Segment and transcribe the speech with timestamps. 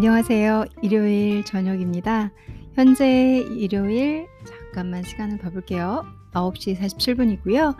[0.00, 0.66] 안녕하세요.
[0.82, 2.30] 일요일 저녁입니다.
[2.74, 6.04] 현재 일요일 잠깐만 시간을 봐 볼게요.
[6.34, 7.74] 9시 47 분이고요.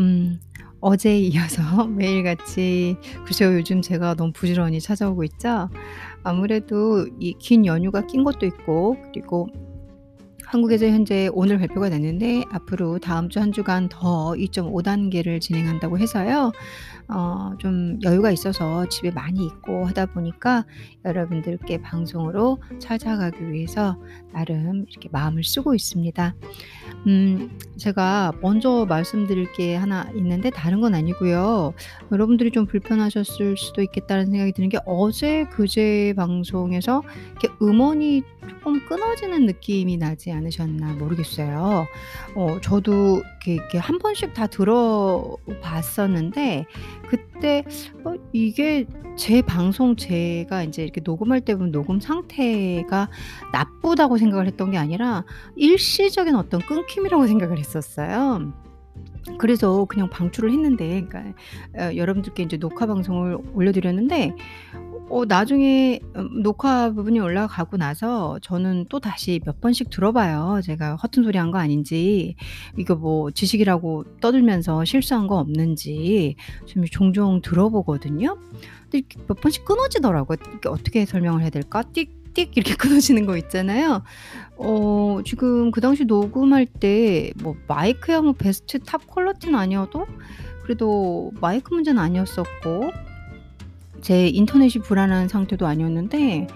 [0.00, 0.40] 음
[0.80, 5.68] 어제에 이어서 매일같이 글쎄요 요즘 제가 너무 부지런히 찾아오고 있죠.
[6.24, 9.46] 아무래도 이 긴 연휴가 낀 것도 있고 그리고
[10.44, 16.50] 한국에서 현재 오늘 발표가 됐는데 앞으로 다음 주 한 주간 더 2.5 단계를 진행한다고 해서요.
[17.14, 20.64] 어 좀 여유가 있어서 집에 많이 있고 하다 보니까
[21.04, 23.96] 여러분들께 방송으로 찾아가기 위해서
[24.32, 26.34] 나름 이렇게 마음을 쓰고 있습니다.
[27.06, 31.74] 음 제가 먼저 말씀드릴 게 하나 있는데 다른 건 아니고요.
[32.10, 37.02] 여러분들이 좀 불편하셨을 수도 있겠다는 생각이 드는 게 어제 그제 방송에서
[37.32, 41.86] 이렇게 음원이 조금 끊어지는 느낌이 나지 않으셨나 모르겠어요.
[42.34, 46.66] 어 저도 이렇게, 이렇게 한 번씩 다 들어 봤었는데
[47.08, 47.64] 그때
[48.04, 53.08] 어 이게 제 방송 제가 인제 이렇게 녹음할 때 보면 녹음 상태가
[53.52, 55.24] 나쁘다고 생각을 했던 게 아니라
[55.56, 58.52] 일시적인 어떤 끊김이라고 생각을 했었어요.
[59.38, 61.34] 그래서 그냥 방출을 했는데 그러니까
[61.78, 64.34] 어 여러분들께 인제 녹화 방송을 올려 드렸는데
[65.10, 70.60] 어 나중에 음 녹화 부분이 올라가고 나서 저는 또 다시 몇 번씩 들어 봐요.
[70.64, 72.34] 제가 허튼 소리 한 거 아닌지
[72.78, 78.38] 이거 뭐 지식이라고 떠들면서 실수한 거 없는지 좀 종종 들어 보거든요.
[78.90, 80.38] 근데 몇 번씩 끊어지더라고요.
[80.68, 81.82] 어떻게 설명을 해야 될까?
[81.82, 84.02] 띡 띡 이렇게 끊어지는 거 있잖아요.
[84.64, 90.06] 어 지금 그 당시 녹음할 때 뭐 마이크야 뭐 best top quality는 아니어도
[90.62, 92.90] 그래도 마이크 문제는 아니었었고
[94.00, 96.46] 제 인터넷이 불안한 상태도 아니었는데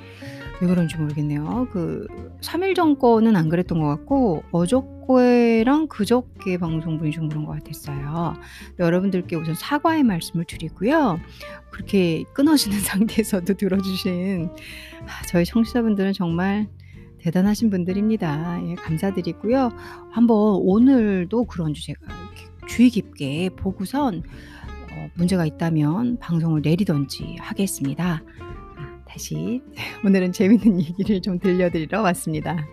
[0.61, 1.69] 왜 그런지 모르겠네요.
[1.71, 2.07] 그
[2.41, 8.35] 3일 전 거는 안 그랬던 것 같고 어저께랑 그저께 방송분이 좀 그런 것 같았어요.
[8.79, 11.21] 여러분들께 우선 사과의 말씀을 드리고요.
[11.71, 14.49] 그렇게 끊어지는 상태에서도 들어 주신
[15.07, 16.69] 아 저희 청취자분들은 정말
[17.27, 18.61] 대단하신 분들입니다.
[18.69, 19.73] 예 감사드리고요.
[20.13, 24.23] 한번 오늘도 그런 주제가 이렇게 주의 깊게 보고선
[24.93, 28.23] 어 문제가 있다면 방송을 내리든지 하겠습니다.
[28.77, 29.61] 아 다시
[30.07, 32.65] 오늘은 재밌는 얘기를 좀 들려 드리러 왔습니다.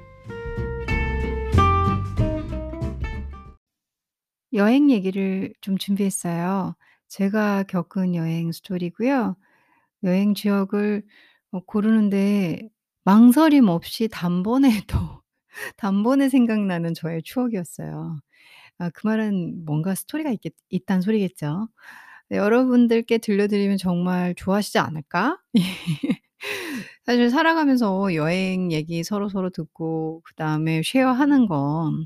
[4.53, 6.75] 여행 얘기를 좀 준비했어요.
[7.07, 9.35] 제가 겪은 여행 스토리고요.
[10.03, 11.01] 여행 지역을
[11.53, 12.69] 어 고르는데
[13.05, 15.21] 망설임 없이 단번에 더
[15.77, 18.19] 단번에 생각나는 저의 추억이었어요.
[18.79, 21.69] 아 그 말은 뭔가 스토리가 있겠 있다는 소리겠죠.
[22.29, 25.39] 네 여러분들께 들려드리면 정말 좋아하시지 않을까?
[27.05, 32.05] 사실 살아가면서 여행 얘기 서로서로 듣고 그다음에 쉐어하는 건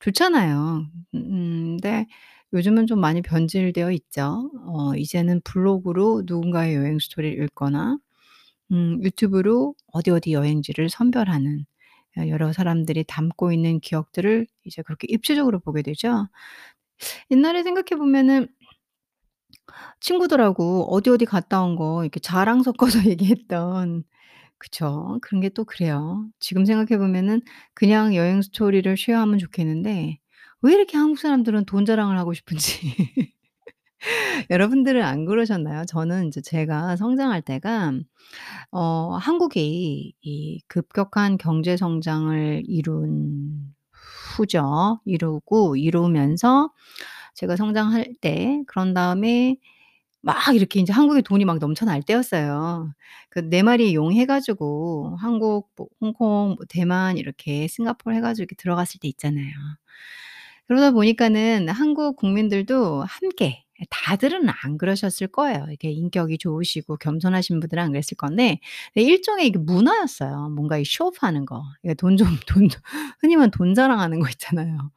[0.00, 0.86] 좋잖아요.
[1.14, 2.06] 음 근데
[2.54, 4.50] 요즘은 좀 많이 변질되어 있죠.
[4.66, 7.98] 어 이제는 블로그로 누군가의 여행 스토리를 읽거나
[8.72, 11.64] 음 유튜브로 어디 어디 여행지를 선별하는
[12.18, 16.28] 어 여러 사람들이 담고 있는 기억들을 이제 그렇게 입체적으로 보게 되죠.
[17.30, 18.48] 옛날에 생각해 보면은
[20.00, 24.04] 친구들하고 어디 어디 갔다 온 거 이렇게 자랑 섞어서 얘기했던
[24.58, 25.18] 그쵸.
[25.22, 26.28] 그런 게 또 그래요.
[26.40, 27.42] 지금 생각해 보면은
[27.74, 30.18] 그냥 여행 스토리를 쉐어하면 좋겠는데
[30.62, 32.80] 왜 이렇게 한국 사람들은 돈 자랑을 하고 싶은지.
[34.50, 35.84] 여러분들은 안 그러셨나요?
[35.86, 37.92] 저는 인제 제가 성장할 때가
[38.72, 43.74] 어 한국이 이 급격한 경제 성장을 이룬
[44.36, 45.00] 후죠.
[45.06, 46.70] 이루고 이루면서
[47.34, 49.56] 제가 성장할 때 그런 다음에
[50.22, 52.92] 막 이렇게 인제 한국에 돈이 막 넘쳐날 때였어요.
[53.30, 58.44] 그 네 마리의 용 해 가지고 한국 뭐 홍콩 뭐 대만 이렇게 싱가포르 해 가지고
[58.44, 59.52] 이렇게 들어갔을 때 있잖아요.
[60.66, 65.66] 그러다 보니까는 한국 국민들도 함께 예 다들은 안 그러셨을 거예요.
[65.68, 68.58] 이렇게 인격이 좋으시고 겸손하신 분들은 안 그랬을 건데
[68.94, 70.50] 네 일종의 이게 문화였어요.
[70.50, 71.62] 뭔가 이 쇼오프하는 거.
[71.84, 72.68] 이게 돈좀 돈
[73.20, 74.90] 흔히 말하는 돈 자랑하는 거 있잖아요.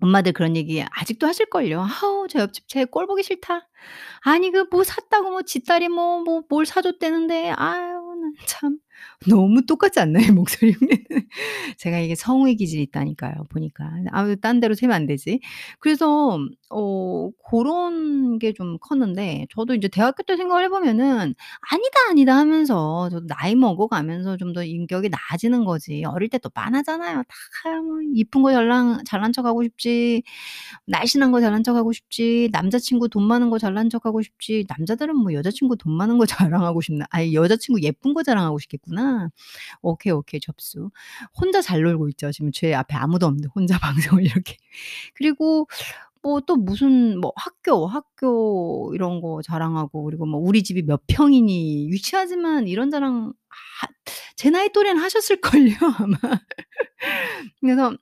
[0.00, 1.80] 엄마들 그런 얘기 아직도 하실걸요.
[2.02, 3.68] "아우 저 옆집 쟤 꼴 보기 싫다.
[4.22, 8.78] 아니 그 뭐 샀다고 뭐 지 딸이 뭐 뭐 뭘 사 줬다는데 아유 난 참."
[9.28, 10.78] 너무 똑같지 않나요 목소리는?
[11.78, 13.90] 제가 이게 성의 기질이 있다니까요 보니까.
[14.12, 15.40] 아유 딴 데로 새면 안 되지.
[15.80, 16.38] 그래서
[16.70, 21.34] 어 고런 게 좀 컸는데 저도 인제 대학교 때 생각을 해 보면은
[21.70, 26.50] '아니다, 아니다.' 하면서 저도 나이 먹어 가면서 좀 더 인격이 나아지는 거지 어릴 때 또
[26.50, 27.22] 빤하잖아요.
[27.64, 30.22] 다 뭐 이쁜 거 잘난 잘난 척 하고 싶지
[30.86, 35.16] 날씬한 거 잘난 척 하고 싶지 남자친구 돈 많은 거 잘난 척 하고 싶지 남자들은
[35.16, 36.26] 뭐 여자친구 돈 많은 거
[36.70, 38.91] 자랑하고 싶나 아니 여자친구 예쁜 거 자랑하고 싶겠구나.
[39.82, 40.90] 오케이, 오케이 접수.
[41.40, 42.32] 혼자 잘 놀고 있죠.
[42.32, 43.78] 지금 제 앞에 아무도 없는데 혼자
[44.18, 44.56] 방송을 이렇게.
[45.14, 45.66] 그리고
[46.22, 51.88] 뭐 또 무슨 뭐 학교, 학교 이런 거 자랑하고 그리고 뭐 우리 집이 몇 평이니
[51.90, 53.88] 유치하지만 이런 자랑 하
[54.36, 56.16] 제 나이 또래는 하셨을걸요 아마.
[57.60, 57.96] 그래서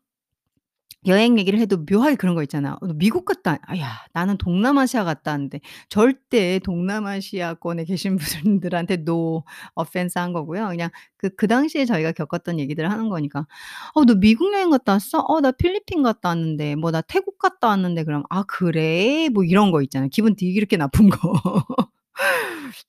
[1.06, 2.76] 여행 얘기를 해도 묘하게 그런 거 있잖아요.
[2.82, 9.42] "어 너 미국 갔다" 아 야 나는 동남아시아 갔다 왔는데 절대 동남아시아권에 계신 분들한테 no
[9.76, 10.68] offense 한 거고요.
[10.68, 13.46] 그냥 그 그 당시에 저희가 겪었던 얘기들을 하는 거니까.
[13.94, 15.20] "어 너 미국 여행 갔다 왔어?
[15.28, 19.70] 어 나 필리핀 갔다 왔는데." 뭐 "나 태국 갔다 왔는데." 그러면 "아 그래?" 뭐 이런
[19.70, 20.08] 거 있잖아요.
[20.12, 21.32] 기분 되게 이렇게 나쁜 거.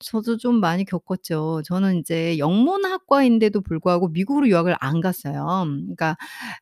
[0.00, 1.62] 저도 좀 많이 겪었죠.
[1.64, 5.64] 저는 인제 영문학과인데도 불구하고 미국으로 유학을 안 갔어요.
[5.66, 6.16] 그러니까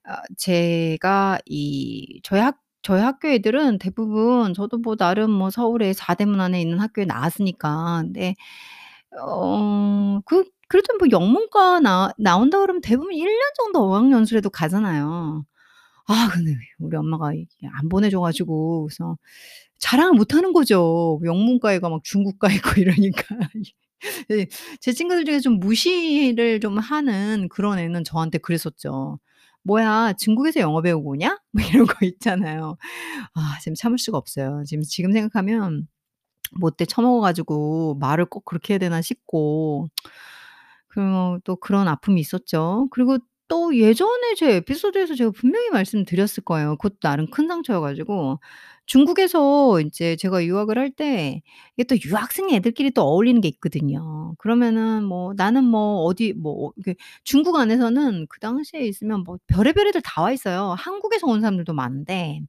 [0.08, 6.14] 어 제가 이 저희 학 저희 학교 애들은 대부분 저도 뭐 나름 뭐 서울의 4
[6.14, 8.34] 대문 안에 있는 학교에 나왔으니까 근데
[9.19, 15.44] 어 그 그래도 뭐 영문과 나 나온다 그러면 대부분 1 년 정도 어학연수라도 가잖아요.
[16.08, 19.17] 아 근데 우리 엄마가 이게 안 보내 줘 가지고 그래서
[19.81, 21.21] 자랑을 못 하는 거죠.
[21.25, 23.25] 영문과 애가 막 중국가 있고 이러니까.
[24.32, 24.47] 예.
[24.81, 29.21] 제 친구들 중에 좀 무시를 좀 하는 그런 애는 저한테 그랬었죠.
[29.65, 32.77] "뭐야 중국에서 영어 배우고 오냐?" 뭐 이런 거 있잖아요.
[33.35, 34.62] 아 지금 참을 수가 없어요.
[34.67, 35.88] 지금 지금 생각하면
[36.61, 39.88] 못돼 처먹어 가지고 말을 꼭 그렇게 해야 되나 싶고
[40.88, 42.88] 그또 그런 아픔이 있었죠.
[42.93, 43.19] 그리고
[43.50, 46.76] 또 예전에 제 에피소드에서 제가 분명히 말씀드렸을 거예요.
[46.79, 48.41] 그것도 나름 큰 상처여 가지고
[48.87, 51.43] 중국에서 인제 제가 유학을 할 때
[51.76, 54.35] 이게 또 유학생 애들끼리 또 어울리는 게 있거든요.
[54.38, 56.73] 그러면은 뭐 나는 뭐 어디 뭐
[57.25, 60.75] 중국 안에서는 그 당시에 있으면 뭐 별의별 애들 다 와 있어요.
[60.79, 62.41] 한국에서 온 사람들도 많은데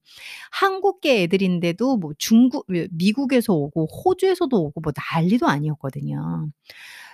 [0.51, 6.49] 한국계 애들인데도 뭐 중국 왜 미국에서 오고 호주에서도 오고 뭐 난리도 아니었거든요.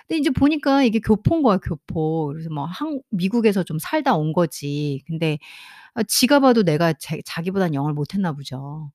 [0.08, 2.28] 근데 인제 보니까 이게 교포인 거야 교포.
[2.28, 5.02] 그래서 뭐 한 미국에서 좀 살다 온 거지.
[5.06, 5.38] 근데
[5.94, 8.92] 아 지가 봐도 내가 자 자기보다는 영어를 못했나 보죠.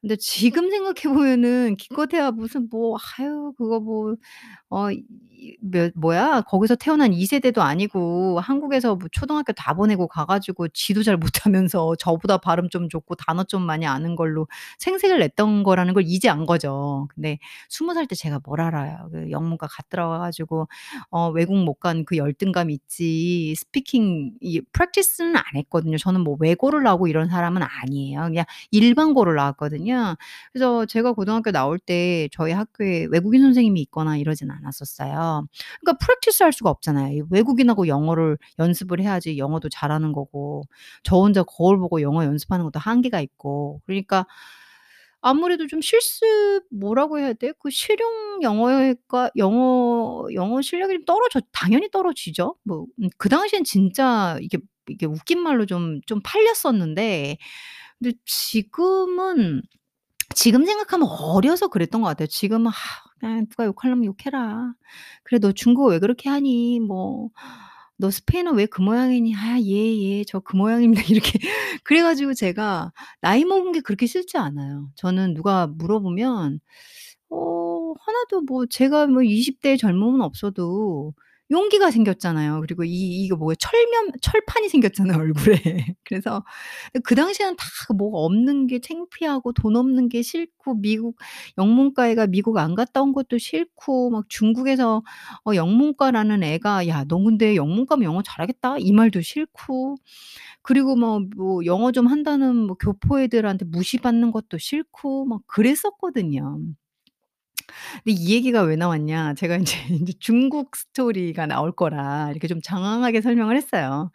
[0.00, 7.62] 근데 지금 생각해 보면은 기껏해야 무슨 뭐 아유 그거 뭐어이몇 뭐야 거기서 태어난 2 세대도
[7.62, 13.16] 아니고 한국에서 뭐 초등학교 다 보내고 가 가지고 지도 잘 못하면서 저보다 발음 좀 좋고
[13.16, 14.46] 단어 좀 많이 아는 걸로
[14.78, 17.08] 생색을 냈던 거라는 걸 이제 안 거죠.
[17.14, 19.08] 근데 20 살 때 제가 뭘 알아요.
[19.12, 20.68] 그 영문과 갓 들어가 가지고
[21.10, 25.96] 어 외국 못 간 그 열등감 있지 speaking 이 practice는 안 했거든요.
[25.98, 28.22] 저는 뭐 외고를 나오고 이런 사람은 아니에요.
[28.22, 29.87] 그냥 일반고를 나왔거든요.
[30.52, 35.46] 그래서 제가 고등학교 나올 때 저희 학교에 외국인 선생님이 있거나 이러진 않았었어요.
[35.80, 37.14] 그러니까 practice 할 수가 없잖아요.
[37.16, 40.64] 이 외국인하고 영어를 연습을 해야지 영어도 잘하는 거고
[41.02, 44.26] 저 혼자 거울 보고 영어 연습하는 것도 한계가 있고 그러니까
[45.20, 47.52] 아무래도 좀 실습 뭐라고 해야 돼?
[47.60, 52.54] 그 실용 영어가 영어 영어 실력이 좀 떨어졌 당연히 떨어지죠.
[52.64, 54.58] 뭐음그 당시엔 진짜 이게
[54.88, 57.36] 이게 웃긴 말로 좀 좀 팔렸었는데
[58.00, 59.62] 근데 지금은
[60.34, 62.28] 지금 생각하면 어려서 그랬던 것 같아요.
[62.28, 62.74] 지금은 '아
[63.20, 64.74] 그냥 누가 욕하려면 욕해라.
[65.24, 67.30] 그래 너 중국어 왜 그렇게 하니?' 뭐
[67.98, 70.24] "너 스페인어 왜 그 모양이니?" "아 예, 예.
[70.24, 71.02] 저 그 모양입니다."
[71.36, 71.40] 이렇게
[71.84, 72.92] 그래 가지고 제가
[73.22, 74.90] 나이 먹은 게 그렇게 싫지 않아요.
[74.96, 76.60] 저는 누가 물어보면
[77.30, 81.14] 어 하나도 뭐 제가 뭐 20 대의 젊음은 없어도
[81.50, 82.60] 용기가 생겼잖아요.
[82.60, 82.90] 그리고 이
[83.24, 85.94] 이거 뭐야 철면 철판이 생겼잖아요 얼굴에.
[86.04, 86.44] 그래서
[87.04, 87.56] 그 당시에는
[87.88, 91.16] 다뭐 없는 게 창피하고 돈 없는 게 싫고 미국
[91.58, 95.02] 영문과애가 미국 안 갔다 온 것도 싫고 막 중국에서
[95.46, 99.96] 어 영문과라는 애가 "야 너 근데 영문과면 영어 잘하겠다." 이 말도 싫고
[100.62, 106.58] 그리고 뭐 뭐 영어 좀 한다는 뭐 교포 애들한테 무시받는 것도 싫고 막 그랬었거든요.
[108.04, 109.34] 근데 이 얘기가 왜 나왔냐.
[109.34, 114.10] 제가 인제 인제 중국 스토리가 나올 거라 이렇게 좀 장황하게 설명을 했어요.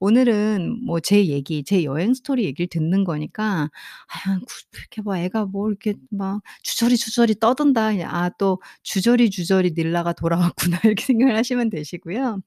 [0.00, 3.70] 오늘은 뭐 제 얘기, 제 여행 스토리 얘기를 듣는 거니까
[4.08, 7.88] '아유 구 이렇게 뭐 애가 뭐 이렇게 막 주저리 주저리 떠든다.
[8.06, 12.40] 아또 주저리 주저리 닐라가 돌아왔구나.' 이렇게 생각을 하시면 되시고요.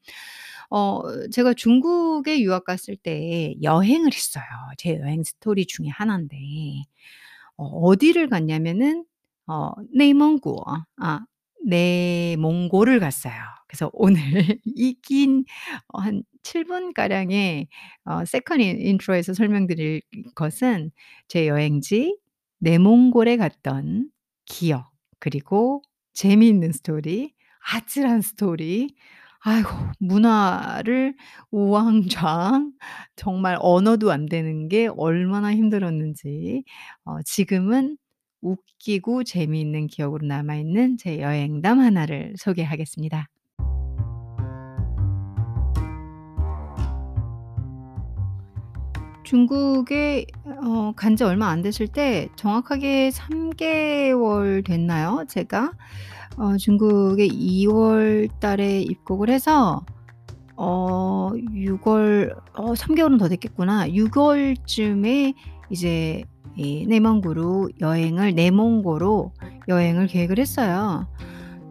[0.71, 1.01] 어
[1.31, 4.43] 제가 중국에 유학 갔을 때 여행을 했어요.
[4.77, 6.37] 제 여행 스토리 중에 하나인데
[7.57, 9.05] 어 어디를 갔냐면은
[9.51, 10.63] 어 내몽고
[11.01, 11.19] 아
[11.65, 13.33] 내몽고를 갔어요.
[13.67, 14.15] 그래서 오늘
[14.65, 15.45] 이 긴
[15.93, 17.67] 어 한 7 분 가량의
[18.05, 20.01] 어 second in intro에서 설명드릴
[20.35, 20.91] 것은
[21.27, 22.17] 제 여행지
[22.59, 24.09] 내몽골에 갔던
[24.45, 25.81] 기억 그리고
[26.13, 27.33] 재미있는 스토리,
[27.73, 28.95] 아찔한 스토리.
[29.43, 31.15] 아이고 문화를
[31.51, 32.73] 우왕좌왕
[33.15, 36.63] 정말 언어도 안 되는 게 얼마나 힘들었는지.
[37.05, 37.97] 어 지금은
[38.41, 43.27] 웃기고 재미있는 기억으로 남아 있는 제 여행담 하나를 소개하겠습니다.
[49.31, 55.23] 중국에 어 간지 얼마 안 됐을 때 정확하게 3 개월 됐나요?
[55.29, 55.71] 제가
[56.37, 59.85] 어 중국에 2월 달에 입국을 해서
[60.57, 63.89] 어 6월 어 3 개월은 더 됐겠구나.
[63.93, 65.33] 6 월쯤에
[65.69, 66.25] 이제
[66.57, 69.33] 이 내몽고로 여행을 내몽고로
[69.69, 71.07] 여행을 계획을 했어요.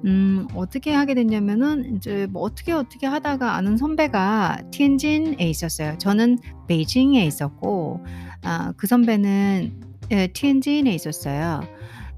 [0.06, 5.99] 음 어떻게 하게 됐냐면은 인제 뭐 어떻게, 어떻게 하다가 아는 선배가 티엔진에 있었어요.
[5.99, 8.04] 저는 베이징에 있었고
[8.42, 9.80] 아 그 선배는
[10.12, 11.60] 예 티엔진에 있었어요.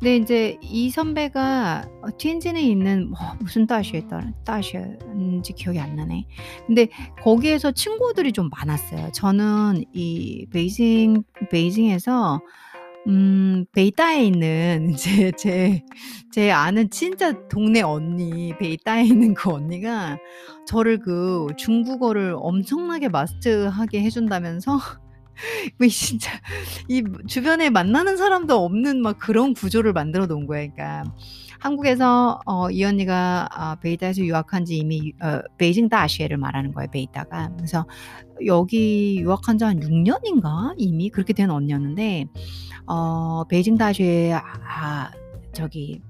[0.03, 6.27] 근데 인제 이 선배가 어 티엔진에 있는 뭐 무슨 다시였더라 다시였는지 기억이 안 나네.
[6.67, 6.89] 근데
[7.23, 9.13] 거기에서 친구들이 좀 많았어요.
[9.13, 12.41] 저는 이 베이징 베이징에서
[13.09, 15.83] 음 베이따에 있는 인제 제
[16.33, 20.19] 제 아는 진짜 동네 언니 베이따에 있는 그 언니가
[20.67, 24.79] 저를 그 중국어를 엄청나게 마스터하게 해 준다면서
[25.79, 26.31] 뭐 왜 진짜
[26.89, 30.61] 이 주변에 만나는 사람도 없는 막 그런 구조를 만들어 놓은 거야.
[30.69, 31.05] 그러니까
[31.61, 36.91] 한국에서 어, 이 언니가 어, 베이다에서 유학한 지 이미 어, 베이징 다시에를 말하는 거예요.
[36.91, 37.87] 베이다가 그래서
[38.47, 42.27] 여기 유학한 지 한 6년인가 이미 그렇게 된 언니였는데
[42.87, 45.11] 어, 베이징 다시에 아,
[45.53, 46.01] 저기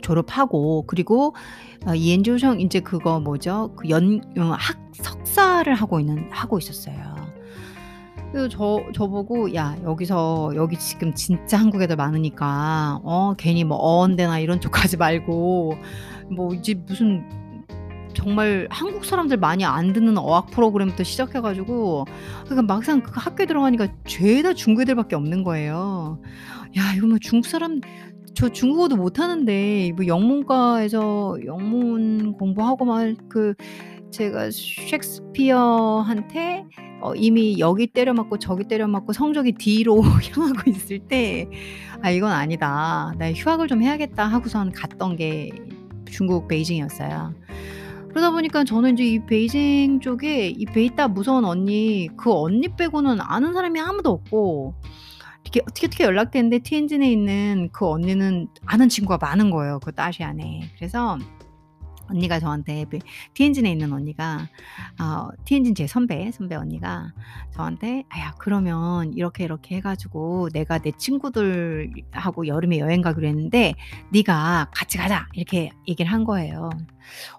[0.00, 1.34] 졸업하고 그리고
[1.86, 4.56] 어, 이엔조성 이제 그거 뭐죠 그 연학 어,
[4.92, 7.11] 석사를 하고 있는 하고 있었어요.
[8.32, 14.38] 그래서 저 저보고 "야 여기서 여기 지금 진짜 한국 애들 많으니까 어 괜히 뭐 어언대나
[14.38, 15.76] 이런 쪽 가지 말고
[16.30, 17.22] 뭐 이제 무슨
[18.14, 22.06] 정말 한국 사람들 많이 안 듣는 어학 프로그램부터 시작해 가지고
[22.44, 26.18] 그러니까 막상 그 학교에 들어가니까 죄다 중국 애들밖에 없는 거예요.
[26.78, 27.80] 야 이거 뭐 중국 사람
[28.34, 33.54] 저 중국어도 못하는데 뭐 영문과에서 영문 공부하고 막 그
[34.12, 34.50] 제가
[34.90, 36.66] 셰익스피어한테
[37.00, 40.02] 어 이미 여기 때려 맞고 저기 때려 맞고 성적이 D로
[40.36, 41.48] 향하고 있을 때
[42.02, 43.12] '아 이건 아니다.
[43.18, 45.50] 나 휴학을 좀 해야겠다.' 하고선 갔던 게
[46.10, 47.34] 중국 베이징이었어요.
[48.10, 53.54] 그러다 보니까 저는 인제 이 베이징 쪽에 이 베이따 무서운 언니 그 언니 빼고는 아는
[53.54, 54.74] 사람이 아무도 없고
[55.44, 60.70] 이렇게 어떻게, 어떻게 연락됐는데 티엔진에 있는 그 언니는 아는 친구가 많은 거예요, 그 따시 안에.
[60.76, 61.18] 그래서
[62.12, 62.98] 언니가 저한테 그
[63.34, 64.48] 티엔진에 있는 언니가
[64.98, 67.12] 아 티엔진 제 선배, 선배 언니가
[67.54, 73.74] 저한테 "아 야 그러면 이렇게, 이렇게 해 가지고 내가 내 친구들하고 여름에 여행 가기로 했는데
[74.12, 76.70] 네가 같이 가자." 이렇게 얘기를 한 거예요.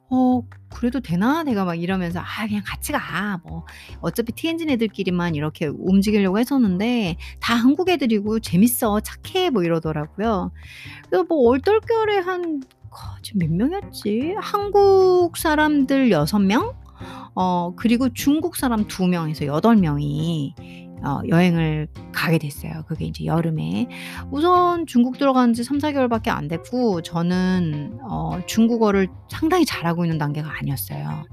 [0.10, 1.44] 어 그래도 되나?
[1.44, 3.40] 내가 막 이러면서 '아 그냥 같이 가.
[3.44, 3.66] 뭐
[4.02, 9.00] 어차피 티엔진 애들끼리만 이렇게 움직이려고 했었는데 다 한국 애들이고 재밌어.
[9.02, 10.52] 착해.' 뭐 이러더라고요.
[11.10, 12.68] 그래서 뭐 얼떨결에 한거
[13.22, 14.36] 지금 몇 명이었지?
[14.40, 16.74] 한국 사람들 6 명?
[17.36, 20.56] 어 그리고 중국 사람 2 명에서 8 명이
[21.06, 22.84] 어 여행을 가게 됐어요.
[22.88, 23.88] 그게 인제 여름에.
[24.32, 30.50] 우선 중국 들어간 지 3-4 개월밖에 안 됐고 저는 어 중국어를 상당히 잘하고 있는 단계가
[30.62, 31.26] 아니었어요.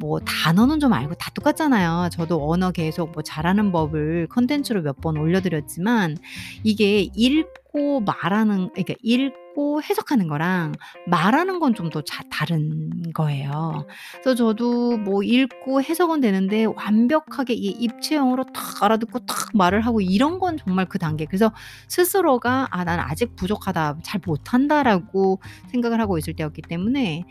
[0.00, 2.08] 뭐 단어는 좀 알고 다 똑같잖아요.
[2.10, 6.16] 저도 언어 계속 뭐 잘하는 법을 콘텐츠로 몇 번 올려 드렸지만
[6.64, 10.74] 이게 읽 고 말하는 그러니까 읽고 해석하는 거랑
[11.08, 13.84] 말하는 건 좀더자 다른 거예요.
[14.12, 20.38] 그래서 저도 뭐 읽고 해석은 되는데 완벽하게 이 입체형으로 탁 알아듣고 탁 말을 하고 이런
[20.38, 21.24] 건 정말 그 단계.
[21.24, 21.52] 그래서
[21.88, 23.98] 스스로가 '아 나는 아직 부족하다.
[24.04, 25.40] 잘 못한다.'라고
[25.72, 27.24] 생각을 하고 있을 때였기 때문에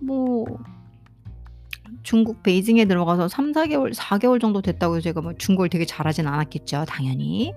[0.00, 0.46] 뭐
[2.04, 6.84] 중국 베이징에 들어가서 3-4 개월 4 개월 정도 됐다고 제가 뭐 중국어를 되게 잘하진 않았겠죠
[6.86, 7.52] 당연히.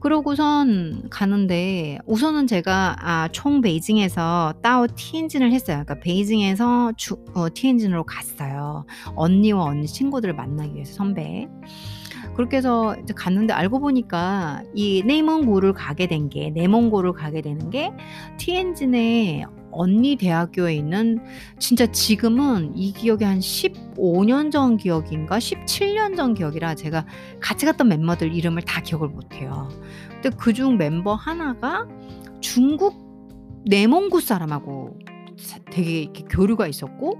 [0.00, 5.82] 그러고선 가는데 우선은 제가 아 총 베이징에서 따오 티엔진을 했어요.
[5.84, 8.84] 그러니까 베이징에서 주 어 티엔진으로 갔어요.
[9.16, 11.48] 언니와 언니 친구들을 만나기 위해서 선배.
[12.36, 17.92] 그렇게 해서 이제 갔는데 알고 보니까 이 내몽고를 가게 된 게 내몽고를 가게 되는 게
[18.38, 21.20] 티엔진의 언니 대학교에 있는
[21.58, 27.06] 진짜 지금은 이 기억이 한 15년 전 기억인가 17년 전 기억이라 제가
[27.40, 29.68] 같이 갔던 멤버들 이름을 다 기억을 못 해요.
[30.10, 31.86] 근데 그 중 멤버 하나가
[32.40, 32.96] 중국
[33.66, 34.98] 내몽고 사람하고
[35.36, 37.18] 사 되게 이렇게 교류가 있었고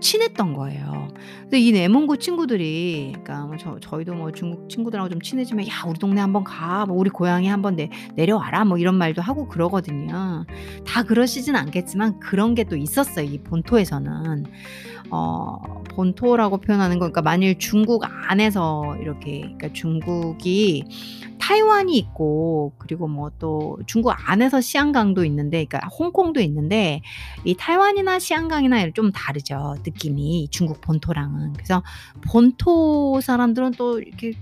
[0.00, 1.08] 친했던 거예요.
[1.42, 5.98] 근데 이 내몽고 친구들이 그러니까 뭐 저 저희도 뭐 중국 친구들하고 좀 친해지면 "야 우리
[5.98, 6.86] 동네 한번 가.
[6.86, 10.44] 뭐 우리 고향에 한번 내 내려와라." 뭐 이런 말도 하고 그러거든요.
[10.86, 14.44] 다 그러시진 않겠지만 그런 게 또 있었어요, 이 본토에서는.
[15.10, 15.56] 어
[15.94, 20.84] 본토라고 표현하는 건 그러니까 만일 중국 안에서 이렇게 그러니까 중국이
[21.40, 27.02] 타이완이 있고 그리고 뭐 또 중국 안에서 시안강도 있는데 그러니까 홍콩도 있는데
[27.44, 31.52] 이 타이완이나 시안강이나 좀 다르죠, 느낌이 중국 본토랑은.
[31.54, 31.82] 그래서
[32.30, 34.32] 본토 사람들은 또 이렇게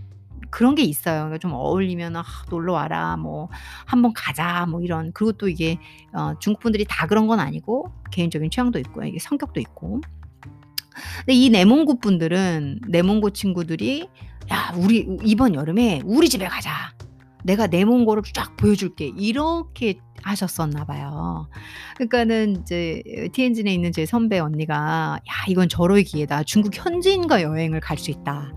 [0.51, 1.17] 그런 게 있어요.
[1.25, 3.49] 그러니까 좀 어울리면 "아 놀러 와라." 뭐
[3.87, 5.79] "한번 가자." 뭐 이런 그리고 또 이게
[6.15, 9.07] 어 중국 분들이 다 그런 건 아니고 개인적인 취향도 있고요.
[9.07, 10.01] 이게 성격도 있고.
[11.21, 14.09] 근데 이 내몽고 분들은 내몽고 친구들이
[14.53, 16.93] "야 우리 이번 여름에 우리 집에 가자.
[17.45, 21.49] 내가 내몽고를 쫙 보여줄게." 이렇게 하셨었나 봐요.
[21.97, 26.43] 그러니까는 이제 티엔진에 있는 제 선배 언니가 "야 이건 절호의 기회다.
[26.45, 28.51] 중국 현지인과 여행을 갈 수 있다."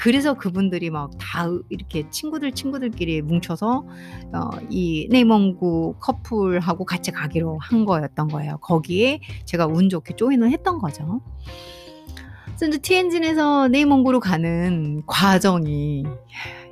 [0.00, 3.84] 그래서 그분들이 막 다 이렇게 친구들, 친구들끼리 뭉쳐서
[4.32, 8.56] 어이 내몽고 커플하고 같이 가기로 한 거였던 거예요.
[8.58, 11.20] 거기에 제가 운 좋게 조인을 했던 거죠.
[12.58, 16.04] 그래서 티엔진에서 내몽고로 가는 과정이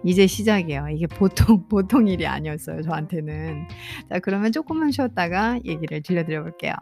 [0.04, 0.88] 이제 시작이에요.
[0.90, 3.68] 이게 보통 보통 일이 아니었어요 저한테는.
[4.10, 6.72] 자 그러면 쪼끔만 쉬었다가 얘기를 들려드려 볼게요.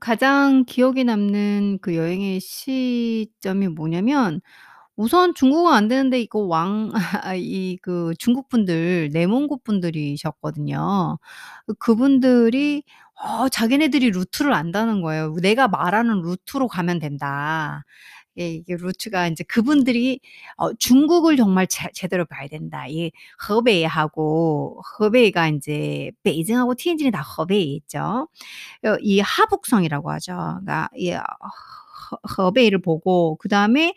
[0.00, 4.40] 가장 기억에 남는 그 여행의 시점이 뭐냐면
[4.96, 6.92] 우선 중국어 안 되는데 이거 왕
[7.24, 11.18] 아이그 중국 분들 내몽고 분들이셨거든요.
[11.66, 12.84] 그 그분들이
[13.22, 15.34] 어 자기네들이 루트를 안다는 거예요.
[15.42, 17.84] "내가 말하는 루트로 가면 된다."
[18.38, 20.20] 예 이게 루트가 인제 그분들이
[20.56, 22.86] 어 중국을 정말 제 제대로 봐야 된다.
[22.88, 23.12] 이
[23.48, 28.28] 허베이하고 허베이가 인제 베이징하고 티엔진이 다 허베이에 있죠.
[28.84, 30.34] 어이 하북성이라고 하죠.
[30.34, 31.22] 그러니까 이허
[32.38, 33.94] 허베이를 보고 그 다음에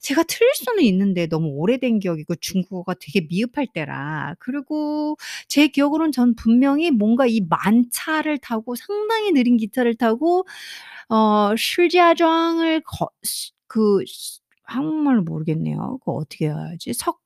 [0.00, 5.16] 제가 틀릴 수는 있는데 너무 오래된 기억이고 중국어가 되게 미흡할 때라 그리고
[5.48, 10.46] 제 기억으로는 전 분명히 뭔가 이 만차를 타고 상당히 느린 기차를 타고
[11.08, 11.88] 어시
[13.74, 15.98] 그시 한국말로 모르겠네요.
[16.00, 16.92] 그거 어떻게 해야지?
[16.94, 17.20] 석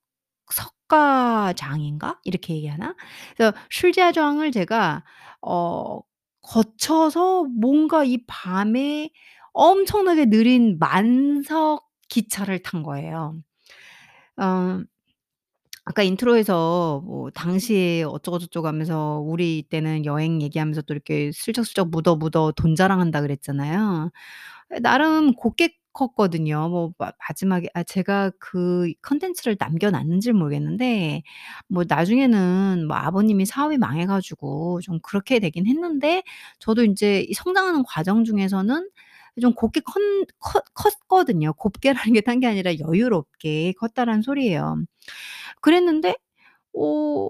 [0.52, 2.21] 석가장인가?
[2.25, 2.97] 이렇게 얘기하나?
[3.37, 5.05] 그래서 시지아정을 제가
[5.43, 6.00] 어
[6.43, 9.11] 거쳐서 뭔가 이 밤에
[9.52, 13.37] 엄청나게 느린 만석 기차를 탄 거예요.
[14.38, 14.83] 어
[15.85, 22.16] 아까 intro에서 뭐 당시에 어쩌고 저쩌고 하면서 우리 때는 여행 얘기하면서 또 이렇게 슬쩍슬쩍 묻어,
[22.16, 24.11] 묻어 돈 자랑한다 그랬잖아요.
[24.77, 26.69] 예 나름 곱게 컸거든요.
[26.69, 31.23] 뭐 마 마지막에 아 제가 그 콘텐츠를 남겨 놨는지는 모르겠는데
[31.69, 36.23] 뭐 나중에는 뭐 아버님이 사업이 망해 가지고 좀 그렇게 되긴 했는데
[36.61, 38.89] 저도 인제 이 성장하는 과정 중에서는
[39.41, 40.01] 좀 곱게 컸
[40.41, 41.53] 컸 컸거든요.
[41.55, 44.77] 곱게라는 게탄게 아니라 여유롭게 컸다라는 소리예요.
[45.61, 46.15] 그랬는데
[46.75, 47.29] 어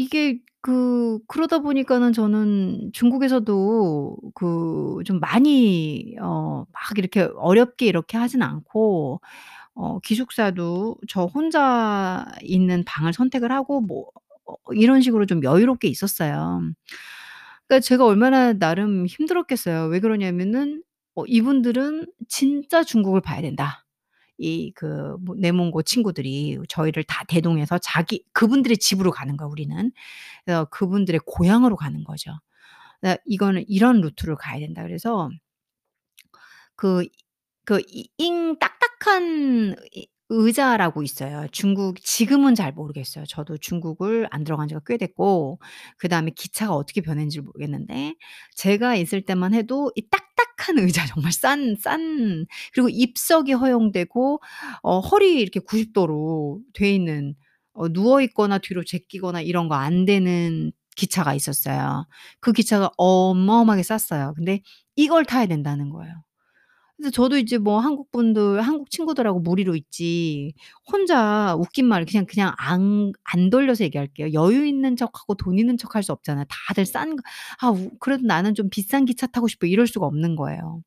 [0.00, 8.42] 이게 그 그러다 보니까는 저는 중국에서도 그 좀 많이 어 막 이렇게 어렵게 이렇게 하진
[8.42, 9.20] 않고
[9.74, 14.10] 어 기숙사도 저 혼자 있는 방을 선택을 하고 뭐
[14.46, 16.62] 어 이런 식으로 좀 여유롭게 있었어요.
[17.68, 19.86] 그러니까 제가 얼마나 나름 힘들었겠어요.
[19.86, 20.82] 왜 그러냐면은
[21.14, 23.84] 어 이분들은 진짜 중국을 봐야 된다.
[24.40, 29.92] 이그뭐 내몽고 친구들이 저희를 다 대동해서 자기 그분들의 집으로 가는 거야 우리는.
[30.44, 32.32] 그래서 그분들의 고향으로 가는 거죠.
[33.02, 35.30] 나 이거는 이런 루트로 가야 된다 그래서
[36.76, 41.46] 그그이잉 딱딱한 이 의자라고 있어요.
[41.52, 43.24] 중국 지금은 잘 모르겠어요.
[43.26, 45.60] 저도 중국을 안 들어간 지가 꽤 됐고
[45.98, 48.14] 그다음에 기차가 어떻게 변했는지를 모르겠는데
[48.56, 54.40] 제가 있을 때만 해도 이 딱딱한 의자 정말 싼 싼 그리고 입석이 허용되고
[54.82, 57.34] 어 허리 이렇게 90 도로 돼 있는
[57.72, 62.06] 어 누워 있거나 뒤로 제끼거나 이런 거 안 되는 기차가 있었어요.
[62.40, 64.34] 그 기차가 어마어마하게 쌌어요.
[64.36, 64.60] 근데
[64.96, 66.14] 이걸 타야 된다는 거예요.
[67.00, 70.52] 그래서 저도 이제 뭐 한국 분들 한국 친구들하고 무리로 있지
[70.92, 74.32] 혼자 웃긴 말 그냥 그냥 안 안 돌려서 얘기할게요.
[74.34, 76.44] 여유 있는 척하고 돈 있는 척 할 수 없잖아요.
[76.48, 77.22] 다들 싼 거
[77.62, 80.82] "아 우 그래도 나는 좀 비싼 기차 타고 싶어." 이럴 수가 없는 거예요.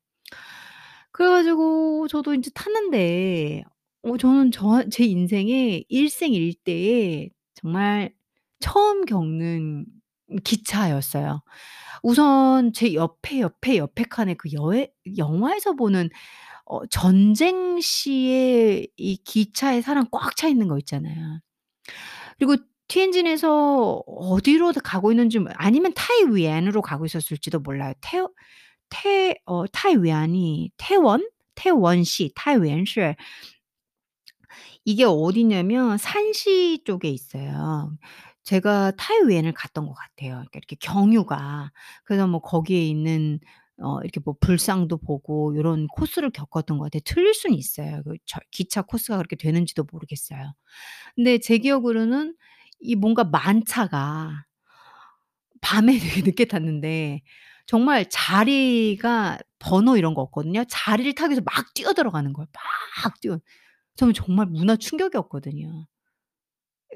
[1.12, 3.62] 그래 가지고 저도 인제 탔는데
[4.02, 8.12] 어 저는 저 제 인생에 일생일대에 정말
[8.60, 9.86] 처음 겪는
[10.44, 11.42] 기차였어요.
[12.02, 16.10] 우선 제 옆에, 옆에, 옆에 칸에 그 여에 영화에서 보는
[16.66, 21.40] 어 전쟁 시에 이 기차에 사람 꽉 차 있는 거 있잖아요.
[22.38, 22.56] 그리고
[22.88, 27.94] 티엔진에서 어디로 다 가고 있는지 뭐 아니면 타이위엔으로 가고 있었을지도 몰라요.
[28.00, 28.28] 태어
[28.90, 31.28] 태어 타이위안이 태원?
[31.56, 33.00] 태원시 타이위엔시
[34.84, 37.96] 이게 어디냐면 산시 쪽에 있어요.
[38.44, 40.32] 제가 타이위엔을 갔던 것 같아요.
[40.34, 41.70] 그러니까 이렇게 경유가.
[42.04, 43.40] 그래서 뭐 거기에 있는
[43.82, 47.00] 어 이렇게 뭐 불상도 보고 요런 코스를 겪었던 것 같아요.
[47.04, 48.02] 틀릴 수는 있어요.
[48.04, 50.52] 그 저 기차 코스가 그렇게 되는지도 모르겠어요.
[51.16, 52.36] 근데 제 기억으로는
[52.80, 54.44] 이 뭔가 만차가
[55.60, 57.22] 밤에 되게 늦게 탔는데
[57.66, 60.64] 정말 자리가 번호 이런 거 없거든요.
[60.68, 62.46] 자리를 타기 위해서 막 뛰어 들어가는 거예요.
[63.04, 63.38] 막 뛰어
[63.96, 65.86] 저는 정말 문화 충격이었거든요.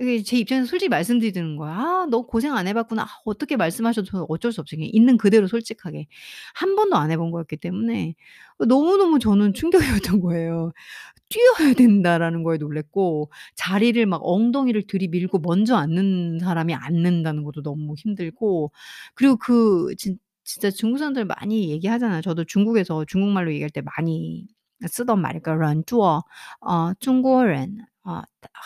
[0.00, 1.72] 이게 제 입장에서 솔직히 말씀드리는 거야.
[1.74, 3.02] 아, 너 고생 안 해봤구나.
[3.02, 6.06] 아, 어떻게 말씀하셔도 어쩔 수 없이 있는 그대로 솔직하게
[6.54, 8.14] 한 번도 안 해본 거였기 때문에
[8.68, 10.72] 너무 너무 저는 충격이었던 거예요.
[11.30, 18.72] 뛰어야 된다라는 거에 놀랬고 자리를 막 엉덩이를 들이밀고 먼저 앉는 사람이 앉는다는 것도 너무 힘들고
[19.14, 22.22] 그리고 그 진, 진짜 중국 사람들 많이 얘기하잖아요.
[22.22, 24.46] 저도 중국에서 중국말로 얘기할 때 많이
[24.86, 26.22] 쓰던 말이니까 런쭈어
[26.60, 28.21] 어 중국인 어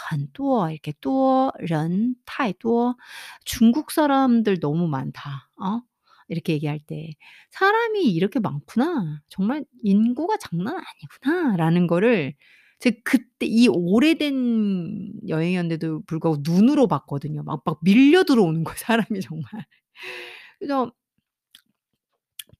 [0.09, 2.95] 很多 이렇게 多人太多
[3.45, 5.49] 중국 사람들 너무 많다.
[5.61, 5.81] 어
[6.29, 7.13] 이렇게 얘기할 때
[7.51, 9.21] '사람이 이렇게 많구나.
[9.29, 10.75] 정말 인구가 장난
[11.23, 12.33] 아니구나.'라는 거를
[12.79, 17.43] 제가 그때 이 오래된 여행이었는데도 불구하고 눈으로 봤거든요.
[17.43, 19.65] 막 막 밀려 들어오는 거예요 사람이 정말.
[20.59, 20.91] 그래서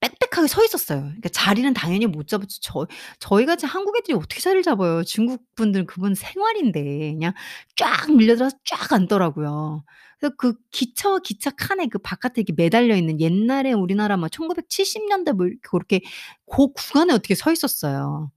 [0.02, 1.00] 빽빽하게 서 있었어요.
[1.02, 2.60] 그러니까 자리는 당연히 못 잡았죠.
[2.62, 2.86] 저
[3.20, 5.04] 저희 같이 한국 애들이 어떻게 자리를 잡아요.
[5.04, 7.32] 중국 분들은 그건 생활인데 그냥
[7.76, 9.84] 쫙 밀려들어서 쫙 앉더라고요.
[10.20, 15.32] 그래서 그 기차와 기차 칸에 그 바깥에 이렇게 매달려 있는 옛날에 우리나라 막 1970 년대
[15.32, 16.00] 뭐 이렇게 고렇게
[16.46, 18.30] 고 구간에 어떻게 서 있었어요.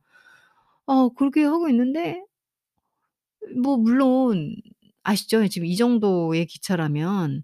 [0.88, 2.22] 어 그렇게 하고 있는데
[3.62, 4.56] 뭐 물론
[5.04, 5.48] 아시죠?
[5.48, 7.44] 지금 이 정도의 기차라면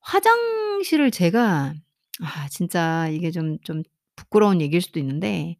[0.00, 1.74] 화장실을 제가
[2.20, 3.82] 아 진짜 이게 좀 좀
[4.16, 5.56] 부끄러운 얘기일 수도 있는데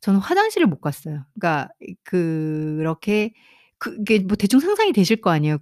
[0.00, 1.24] 저는 화장실을 못 갔어요.
[1.38, 3.32] 그러니까 이 그렇게
[3.78, 5.58] 그게 뭐 대충 상상이 되실 거 아니에요.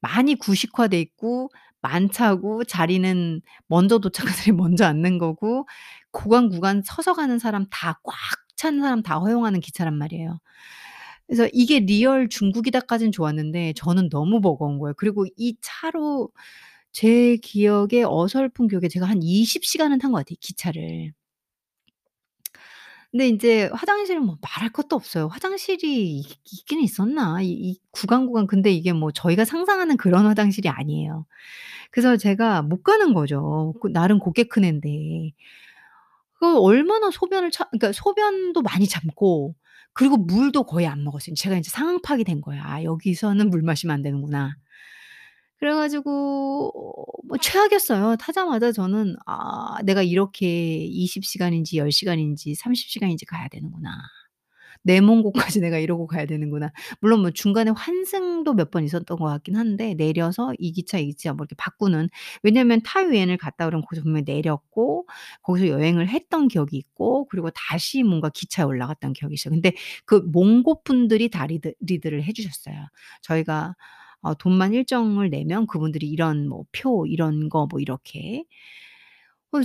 [0.00, 1.50] 많이 구식화돼 있고
[1.82, 5.66] 만차고 자리는 먼저 도착한 사람이 먼저 앉는 거고
[6.12, 8.14] 구간, 구간 서서 가는 사람 다 꽉
[8.56, 10.38] 찬 사람 다 허용하는 기차란 말이에요.
[11.26, 14.94] 그래서 이게 real 중국이다까진 좋았는데 저는 너무 버거운 거예요.
[14.96, 16.30] 그리고 이 차로
[16.98, 21.12] 제 기억에 어설픈 기억에 제가 한 20 시간은 탄 것 같아요 기차를.
[23.10, 25.28] 근데 인제 화장실은 뭐 말할 것도 없어요.
[25.28, 27.40] 화장실이 있 있긴 있었나?
[27.42, 31.26] 이 이 구간, 구간 근데 이게 뭐 저희가 상상하는 그런 화장실이 아니에요.
[31.90, 33.74] 그래서 제가 못 가는 거죠.
[33.82, 35.32] 그 나름 곱게 큰 앤데.
[36.34, 39.54] 그 얼마나 소변을 차 그러니까 소변도 많이 참고
[39.92, 41.34] 그리고 물도 거의 안 먹었어요.
[41.34, 42.62] 제가 인제 상황 파악이 된 거예요.
[42.64, 44.54] '아 여기서는 물 마시면 안 되는구나.'
[45.58, 46.72] 그래 가지고
[47.28, 48.16] 어뭐 최악이었어요.
[48.16, 53.90] 타자마자 저는 '아 내가 이렇게 20 시간인지 10 시간인지 30 시간인지 가야 되는구나.
[54.84, 59.56] 내먼 곳까지 내가 이러고 가야 되는구나.' 물론 뭐 중간에 환승도 몇 번 있었던 것 같긴
[59.56, 62.08] 한데 내려서 이 기차, 이 기차 뭐 이렇게 바꾸는
[62.44, 65.06] 왜냐면 타이위엔을 갔다 그러면 거기서 분명히 내렸고
[65.42, 69.52] 거기서 여행을 했던 기억이 있고 그리고 다시 뭔가 기차에 올라갔던 기억이 있어요.
[69.54, 69.72] 근데
[70.06, 72.76] 그 몽고 분들이 다 리드 리드를 해 주셨어요.
[73.22, 73.74] 저희가
[74.22, 78.44] 어 돈만 일정을 내면 그분들이 이런 뭐 표 이런 거 뭐 이렇게.
[79.50, 79.62] 어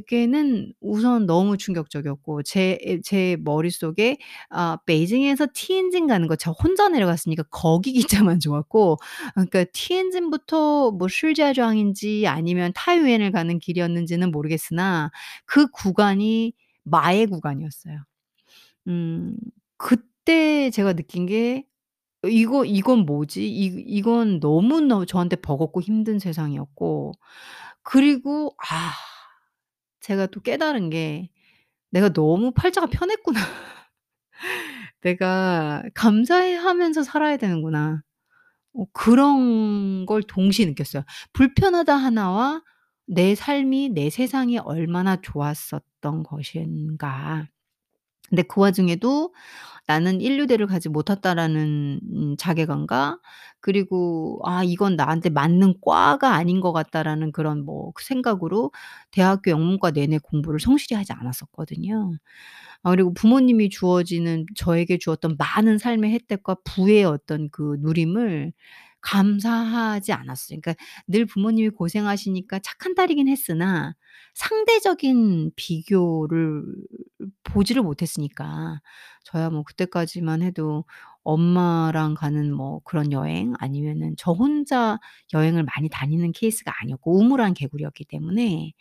[0.00, 4.16] 제게는 우선 너무 충격적이었고 제에제 머릿속에
[4.50, 7.92] 아 베이징에서 티엔진 가는 거 저 혼자 내려갔으니까 거기
[8.32, 8.96] 기차만 좋았고
[9.34, 15.10] 아 그러니까 티엔진부터 뭐 실자장인지 아니면 타이유엔을 가는 길이었는지는 모르겠으나
[15.44, 17.98] 그 구간이 마의 구간이었어요.
[18.88, 19.36] 음
[19.76, 21.64] 그때 제가 느낀 게'
[22.26, 23.48] 이거 이건 뭐지?
[23.48, 27.12] 이 이건 너무너무 저한테 버겁고 힘든 세상이었고
[27.82, 28.92] 그리고 아
[30.00, 31.30] 제가 또 깨달은 게
[31.92, 33.40] '내가 너무 팔자가 편했구나.
[35.02, 38.02] 내가 감사해하면서 살아야 되는구나.'
[38.74, 41.04] 어 그런 걸 동시에 느꼈어요.
[41.34, 42.62] 불편하다 하나와
[43.06, 47.48] 내 삶이 내 세상이 얼마나 좋았었던 것인가.
[48.28, 49.32] 근데 그 와중에도
[49.88, 53.18] '나는 인류대를 가지 못했다.'라는 음 자괴감과
[53.60, 58.72] 그리고 '아 이건 나한테 맞는 과가 아닌 것 같다.'라는 그런 뭐 그 생각으로
[59.12, 62.12] 대학교 영문과 내내 공부를 성실히 하지 않았었거든요.
[62.82, 68.52] 아 그리고 부모님이 주어지는 저에게 주었던 많은 삶의 혜택과 부의 어떤 그 누림을
[69.00, 70.60] 감사하지 않았어요.
[70.60, 70.74] 그러니까
[71.06, 73.94] 늘 부모님이 고생하시니까 착한 딸이긴 했으나
[74.34, 76.64] 상대적인 비교를
[77.44, 78.80] 보지를 못했으니까
[79.24, 80.84] 저야 뭐 그때까지만 해도
[81.24, 84.98] 엄마랑 가는 뭐 그런 여행 아니면은 저 혼자
[85.34, 88.72] 여행을 많이 다니는 케이스가 아니었고 우물안 개구리였기 때문에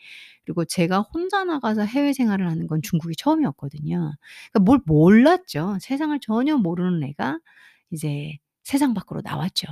[0.46, 4.14] 그리고 제가 혼자 나가서 해외 생활을 하는 건 중국이 처음이었거든요.
[4.52, 5.78] 그러니까 뭘 몰랐죠.
[5.82, 7.40] 세상을 전혀 모르는 애가
[7.92, 9.68] 이제 세상 밖으로 나왔죠.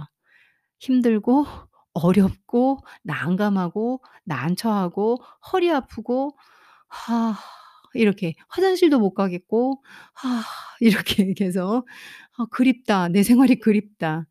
[0.79, 1.45] 힘들고
[1.95, 5.19] 어렵고 난감하고 난처하고
[5.53, 6.37] 허리 아프고
[6.89, 7.35] 하
[7.95, 10.41] 이렇게 화장실도 못 가겠고 하
[10.81, 11.87] 이렇게 계속
[12.37, 13.09] '아 그립다.
[13.09, 14.27] 내 생활이 그립다.'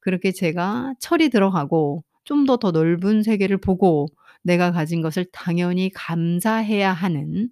[0.00, 4.06] 그렇게 제가 철이 들어가고 좀 더 더 넓은 세계를 보고
[4.42, 7.50] 내가 가진 것을 당연히 감사해야 하는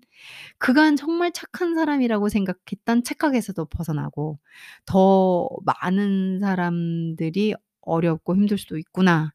[0.59, 4.38] 그간 정말 착한 사람이라고 생각했던 착각에서도 벗어나고
[4.87, 9.33] '더 많은 사람들이 어렵고 힘들 수도 있구나.'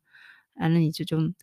[0.62, 1.34] 라는 이제 좀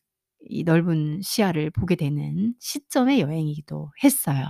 [0.41, 4.47] 이 넓은 시야를 보게 되는 시점의 여행이기도 했어요.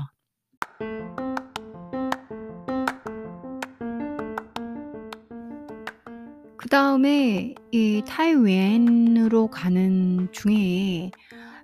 [6.57, 11.11] 그 다음에 이 타이완으로 가는 중에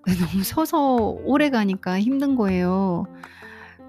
[0.32, 3.04] 너무 서서 오래 가니까 힘든 거예요.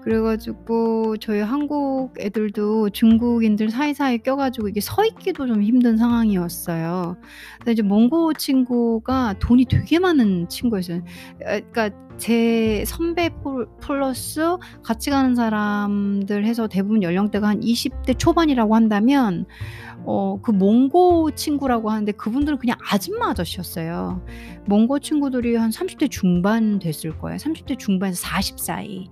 [0.06, 7.16] 그래 가지고 저희 한국 애들도 중국인들 사이사이에 껴 가지고 이게 서 있기도 좀 힘든 상황이었어요.
[7.58, 10.98] 근데 이제 몽고 친구가 돈이 되게 많은 친구였어요.
[10.98, 18.76] 에 그러니까 제 선배 폴 플러스 같이 가는 사람들 해서 대부분 연령대가 한 20대 초반이라고
[18.76, 19.44] 한다면
[20.04, 24.24] 어 그 몽고 친구라고 하는데 그분들은 그냥 아줌마 아저씨였어요.
[24.66, 27.38] 몽고 친구들이 한 30대 중반 됐을 거예요.
[27.38, 29.10] 30대 중반에서 40 사이.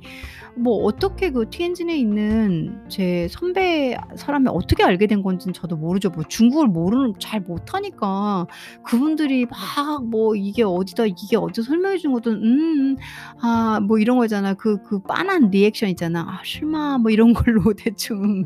[0.56, 6.10] 뭐 어떻게 그 티엔진에 있는 제 선배 사람이 어떻게 알게 된 건지는 저도 모르죠.
[6.10, 8.46] 뭐 중국어를 모르는 잘 못하니까
[8.84, 11.06] 그분들이 막 뭐 "이게 어디다.
[11.06, 12.96] 이게 어디다." 설명해 주는 것도 "음
[13.42, 14.54] 아." 뭐 이런 거 있잖아.
[14.54, 16.20] 그그 빤한 리액션 있잖아.
[16.22, 18.44] "아 실마." 뭐 이런 걸로 대충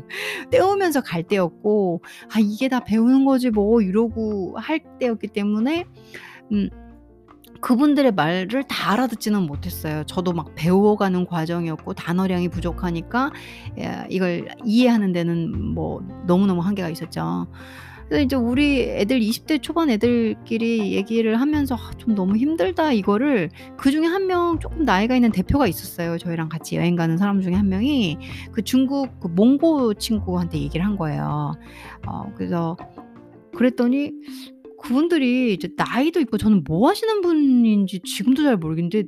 [0.51, 2.01] 때우면서 갈 때였고
[2.33, 5.85] '아 이게 다 배우는 거지 뭐.' 이러고 할 때였기 때문에
[6.53, 6.69] 음
[7.61, 10.03] 그분들의 말을 다 알아듣지는 못했어요.
[10.05, 13.31] 저도 막 배워가는 과정이었고 단어량이 부족하니까
[13.81, 17.47] 야 이걸 이해하는 데는 뭐 너무너무 한계가 있었죠.
[18.07, 23.91] 그래서 이제 우리 애들 20대 초반 애들끼리 얘기를 하면서 '아 좀 너무 힘들다.' 이거를 그
[23.91, 26.17] 중에 한명 쪼끔 나이가 있는 대표가 있었어요.
[26.17, 28.17] 저희랑 같이 여행 가는 사람 중에 한 명이
[28.51, 31.53] 그 중국 그 몽고 친구한테 얘기를 한 거예요.
[32.07, 32.75] 어 그래서
[33.55, 34.11] 그랬더니
[34.81, 39.03] 그분들이 이제 나이도 있고 저는 뭐 하시는 분인지 지금도 잘 모르겠는데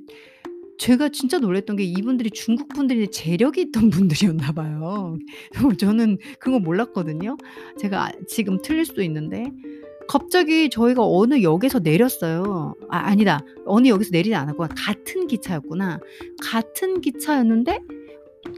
[0.77, 5.17] 제가 진짜 놀랐던 게 이분들이 중국 분들인데 재력이 있던 분들이었나 봐요.
[5.79, 7.37] 저는 그런 거 몰랐거든요.
[7.77, 9.45] 제가 아 지금 틀릴 수도 있는데
[10.07, 12.73] 갑자기 저희가 어느 역에서 내렸어요.
[12.89, 13.45] 아 아니다.
[13.65, 14.69] 어느 역에서 내리지 않았구나.
[14.75, 15.99] 같은 기차였구나.
[16.41, 17.79] 같은 기차였는데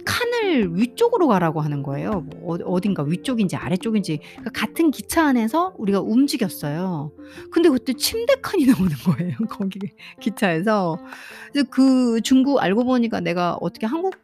[0.05, 2.21] 칸을 위쪽으로 가라고 하는 거예요.
[2.21, 7.11] 뭐어 어딘가 위쪽인지 아래쪽인지 그러니까 같은 기차 안에서 우리가 움직였어요.
[7.51, 9.79] 근데 그때 침대 칸이 나오는 거예요 거기
[10.19, 10.97] 기차에서.
[11.69, 14.15] 그 중국 알고 보니까 내가 어떻게 한국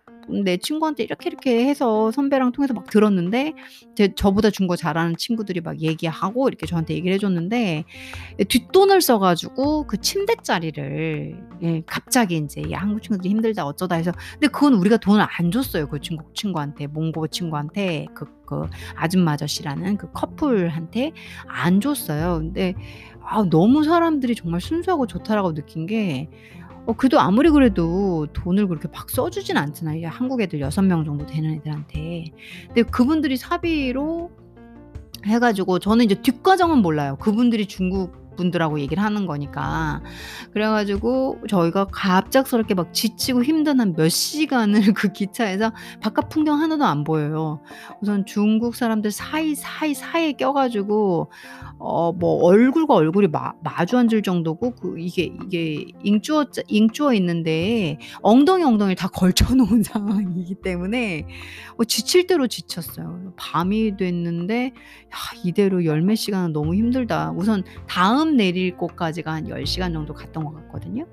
[0.44, 3.54] 내 친구한테 이렇게 이렇게 해서 선배랑 통해서 막 들었는데
[3.96, 7.84] 제 저보다 중국어 잘하는 친구들이 막 얘기하고 이렇게 저한테 얘기를 해 줬는데
[8.40, 13.96] 예 뒷돈을 써 가지고 그 침대 자리를 예 갑자기 인제 "야 한국 친구들이 힘들다." 어쩌다
[13.96, 18.66] 해서 근데 그건 우리가 돈을 안 줬어요 그 중국 친구한테 몽고 친구한테 그 그
[18.96, 21.12] 아줌마 아저씨라는 그 커플한테
[21.48, 22.40] 안 줬어요.
[22.40, 22.74] 근데
[23.22, 26.28] 아 너무 사람들이 정말 순수하고 좋다라고 느낀 게
[26.90, 30.08] 어 그래도 아무리 그래도 돈을 그렇게 막 써 주진 않잖아요.
[30.08, 32.32] 한국 애들 6명 정도 되는 애들한테.
[32.66, 34.32] 근데 그분들이 사비로
[35.28, 37.16] 해 가지고 저는 이제 뒷과정은 몰라요.
[37.20, 40.02] 그분들이 중국 분들하고 얘기를 하는 거니까.
[40.54, 45.72] 그래 가지고 저희가 갑작스럽게 막 지치고 힘든 한 몇 시간을 그 기차에서
[46.02, 47.60] 바깥 풍경 하나도 안 보여요.
[48.02, 51.32] 우선 중국 사람들 사이, 사이, 사이에 껴 가지고
[51.80, 57.44] 어 뭐 얼굴과 얼굴이 마 마주 앉을 정도고 그 이게 이게 잉쭈어 자 잉쭈어 있는
[57.44, 61.26] 데에 엉덩이, 엉덩이를 다 걸쳐 놓은 상황이기 때문에
[61.78, 63.34] 어 지칠 대로 지쳤어요.
[63.38, 69.66] 밤이 됐는데 '야 이대로 열 몇 시간은 너무 힘들다.' 우선 다음 내릴 곳까지가 한 10
[69.66, 71.06] 시간 정도 갔던 것 같거든요.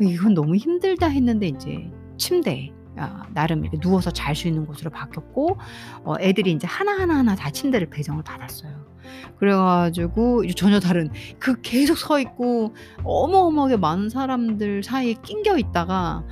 [0.00, 5.58] '이건 너무 힘들다.' 했는데 인제 침대 아 나름 이렇게 누워서 잘 수 있는 곳으로 바뀌었고
[6.04, 8.93] 어 애들이 인제 하나하나 하나 다 침대를 배정을 받았어요.
[9.38, 16.24] 그래 가지고 이제 전혀 다른 그 계속 서 있고 어마어마하게 많은 사람들 사이에 낑겨 있다가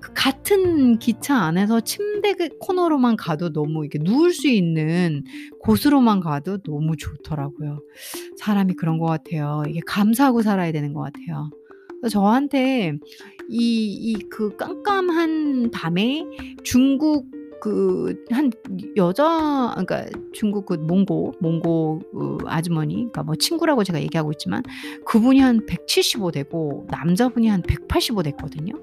[0.00, 5.24] 그 같은 기차 안에서 침대 그 코너로만 가도 너무 이렇게 누울 수 있는
[5.60, 7.80] 곳으로만 가도 너무 좋더라고요.
[8.38, 9.62] 사람이 그런 것 같아요.
[9.68, 11.50] 이게 감사하고 살아야 되는 것 같아요.
[12.10, 12.94] 저한테
[13.50, 16.24] 이 이 그 깜깜한 밤에
[16.64, 17.26] 중국
[17.60, 18.50] 그 한
[18.96, 24.62] 여자 그러니까 중국 그 몽고 몽고 그 아주머니 그러니까 뭐 친구라고 제가 얘기하고 있지만
[25.04, 28.74] 그분이 한 175 되고 남자분이 한 185 됐거든요.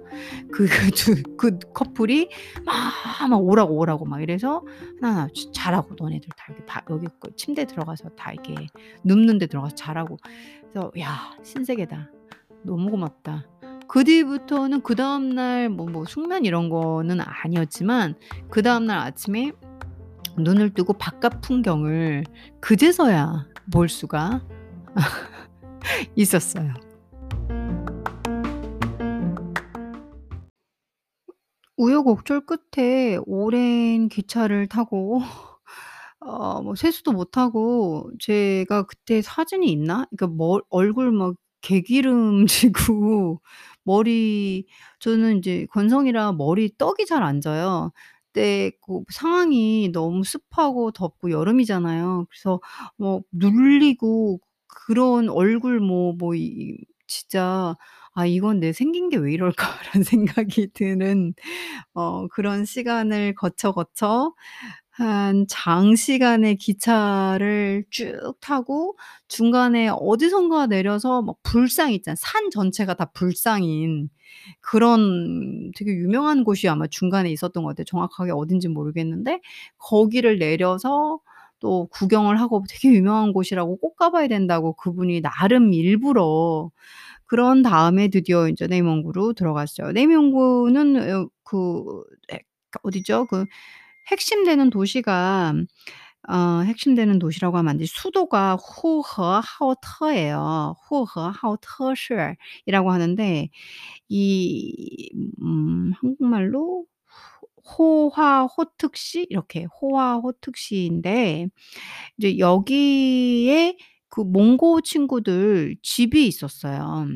[0.52, 2.30] 그그두그 커플이
[2.66, 4.63] 막 막 오라고, 오라고 막 이래서
[5.02, 8.56] "하나하나 자 자라고 너네들 다 여기 바 여기 그 침대에 들어가서 다 이렇게
[9.04, 10.18] 눕는 데 들어가서 자라고."
[10.62, 12.12] 그래서 '야 신세계다.
[12.63, 13.57] 너무 고맙다.'
[13.88, 18.15] 그 뒤부터는 그 다음 날 뭐 뭐 숙면 이런 거는 아니었지만
[18.50, 19.52] 그 다음 날 아침에
[20.38, 22.23] 눈을 뜨고 바깥 풍경을
[22.62, 24.41] 그제서야 볼 수가
[26.15, 26.73] 있었어요.
[31.78, 35.21] 우여곡절 끝에 오랜 기차를 타고
[36.19, 40.08] 어 뭐 세수도 못 하고 제가 그때 사진이 있나?
[40.12, 43.41] 그러니까 머 얼굴 막 개기름 지고
[43.88, 44.65] 머리
[45.00, 47.91] 저는 인제 건성이라 머리 떡이 잘 안 져요.
[48.34, 52.28] 그때 그 상황이 너무 습하고 덥고 여름이잖아요.
[52.30, 52.60] 그래서
[52.97, 57.76] 뭐 눌리고 그런 얼굴 뭐 뭐이 진짜
[58.13, 61.34] '아 이건 내 생긴 게 왜 이럴까.'라는 생각이 드는
[61.93, 64.34] 어 그런 시간을 거쳐, 거쳐
[64.98, 72.16] 한 장시간의 기차를 쭉 타고 중간에 어디선가 내려서 막 불상 있잖아요.
[72.18, 74.10] 산 전체가 다 불상인
[74.62, 77.86] 그런 되게 유명한 곳이 아마 중간에 있었던 것 같아요.
[77.86, 79.42] 정확하게 어딘진 모르겠는데
[79.78, 81.20] 거기를 내려서
[81.60, 86.70] 또 구경을 하고 되게 유명한 곳이라고 꼭 가 봐야 된다고 그분이 나름 일부러
[87.26, 89.92] 그런 다음에 드디어 인제 내몽구로 들어갔어요.
[89.94, 92.40] 내몽구는 어 그 에
[92.84, 93.28] 어디죠?
[93.28, 93.46] 그
[94.12, 95.54] 핵심되는 도시가
[96.30, 97.86] 어 핵심되는 도시라고 하면 안 돼.
[97.88, 100.76] 수도가 후허하오터예요.
[100.89, 103.50] 후허하오터시이라고 하는데
[104.10, 105.10] 이
[105.41, 106.86] 음 한국말로
[107.78, 111.48] 호화호특시 이렇게 호화호특시인데
[112.17, 113.78] 이제 여기에
[114.10, 117.08] 그 몽고 친구들 집이 있었어요.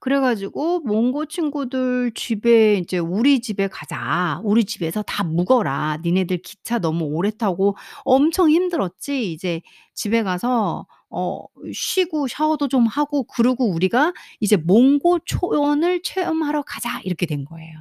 [0.00, 4.40] 그래 가지고 몽고 친구들 집에 이제 "우리 집에 가자.
[4.44, 5.98] 우리 집에서 다 묵어라.
[6.04, 9.32] 니네들 기차 너무 오래 타고 엄청 힘들었지.
[9.32, 9.60] 이제
[9.94, 11.40] 집에 가서 어
[11.72, 17.74] 쉬고 샤워도 좀 하고 그러고 우리가 이제 몽고 초원을 체험하러 가자." 이렇게 된 거예요.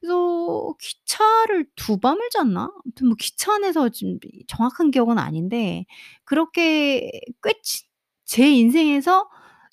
[0.00, 2.70] 그래서 기차를 두 밤을 잤나?
[2.84, 5.86] 아무튼 뭐 기차 안에서 지금 이 정확한 기억은 아닌데
[6.24, 7.10] 그렇게
[7.42, 9.28] 꽤지제 인생에서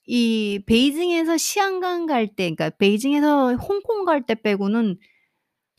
[0.08, 4.98] 이 베이징에서 시안강 갈 때 그러니까 베이징에서 홍콩 갈 때 빼고는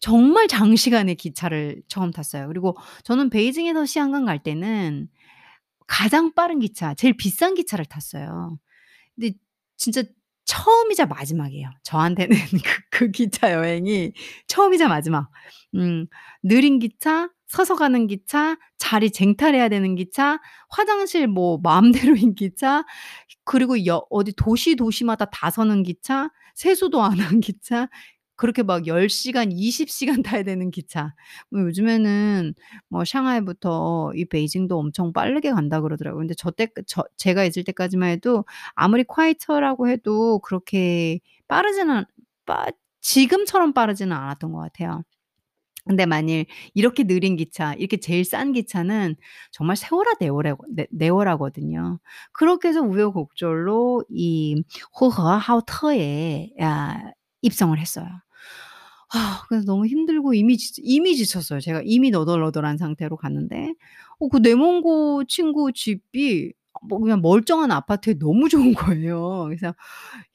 [0.00, 2.48] 정말 장시간의 기차를 처음 탔어요.
[2.48, 5.08] 그리고 저는 베이징에서 시안강 갈 때는
[5.86, 8.58] 가장 빠른 기차 제일 비싼 기차를 탔어요.
[9.16, 9.34] 근데
[9.76, 10.02] 진짜
[10.46, 11.70] 처음이자 마지막이에요.
[11.84, 14.12] 저한테는 그 그 기차 여행이
[14.48, 15.30] 처음이자 마지막.
[15.76, 16.06] 음
[16.42, 22.84] 느린 기차, 서서 가는 기차, 자리 쟁탈해야 되는 기차, 화장실 뭐 마음대로인 기차,
[23.44, 27.88] 그리고 여 어디 도시, 도시마다 다 서는 기차, 세수도 안 한 기차,
[28.36, 31.14] 그렇게 막 10 시간, 20 시간 타야 되는 기차.
[31.50, 32.54] 뭐 요즘에는
[32.90, 36.20] 뭐 상하이부터 이 베이징도 엄청 빠르게 간다 그러더라고요.
[36.20, 42.04] 근데 저 때 저 제가 있을 때까지만 해도 아무리 콰이터라고 해도 그렇게 빠르지는
[42.44, 42.66] 빠
[43.00, 45.02] 지금처럼 빠르지는 않았던 것 같아요.
[45.86, 49.16] 근데 만일 이렇게 느린 기차 이렇게 제일 싼 기차는
[49.52, 52.00] 정말 세워라 내워라고 내 내워라거든요.
[52.32, 54.62] 그렇게 해서 우여곡절로 이
[55.00, 57.00] 호허 하우터에 야
[57.42, 58.06] 입성을 했어요.
[59.14, 61.60] 아 그래서 너무 힘들고 이미 지 이미 지쳤어요.
[61.60, 63.74] 제가 이미 너덜너덜한 상태로 갔는데
[64.18, 69.44] 어 그 내몽고 친구 집이 뭐 그냥 멀쩡한 아파트에 너무 좋은 거예요.
[69.48, 69.74] 그래서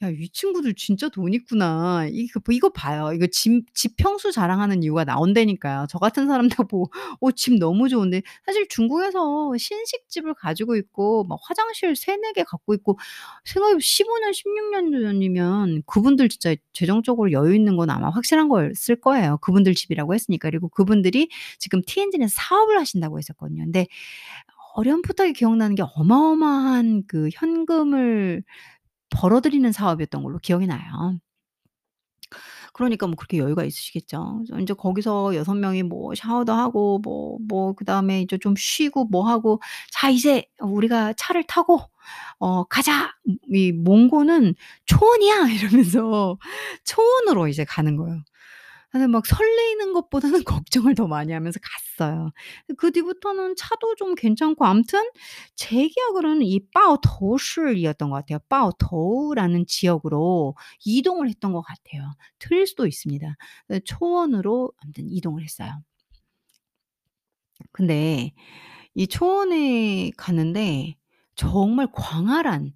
[0.03, 3.11] '야 이 친구들 진짜 돈 있구나.' 이거 이거 봐요.
[3.13, 5.87] 이거 집 집 평수 자랑하는 이유가 나온다니까요.
[5.89, 11.95] 저 같은 사람들 보고 '어 집 너무 좋은데.' 사실 중국에서 신식집을 가지고 있고 막 화장실
[11.95, 12.97] 3-4개 갖고 있고
[13.45, 19.37] 생각해 보면 15년 16년 전이면 그분들 진짜 재정적으로 여유 있는 건 아마 확실한 거였을 거예요.
[19.41, 20.49] 그분들 집이라고 했으니까.
[20.49, 23.63] 그리고 그분들이 지금 티엔진에서 사업을 하신다고 했었거든요.
[23.63, 23.87] 근데
[24.75, 28.43] 어렴풋하게 기억나는 게 어마어마한 그 현금을
[29.11, 31.19] 벌어들이는 사업이었던 걸로 기억이 나요.
[32.73, 34.43] 그러니까 뭐 그렇게 여유가 있으시겠죠.
[34.57, 39.59] 인제 거기서 6 명이 뭐 샤워도 하고 뭐 뭐 그다음에 이제 좀 쉬고 뭐 하고
[39.91, 41.79] "자 이제 우리가 차를 타고
[42.39, 43.13] 어 가자.
[43.53, 44.55] 이 몽고는
[44.85, 45.35] 초원이야."
[45.95, 46.37] 이러면서
[46.85, 48.21] 초원으로 이제 가는 거예요.
[48.91, 52.31] 근데 막 설레이는 것보다는 걱정을 더 많이 하면서 갔어요.
[52.77, 55.09] 그 뒤부터는 차도 좀 괜찮고 아무튼
[55.55, 58.39] 제 기억으로는 이 바오토시이었던 것 같아요.
[58.49, 62.11] 바오토우라는 지역으로 이동을 했던 것 같아요.
[62.39, 63.35] 틀릴 수도 있습니다.
[63.67, 65.81] 그 초원으로 아무튼 이동을 했어요.
[67.71, 68.33] 근데
[68.95, 70.95] 이 초원에 갔는데
[71.35, 72.73] 정말 광활한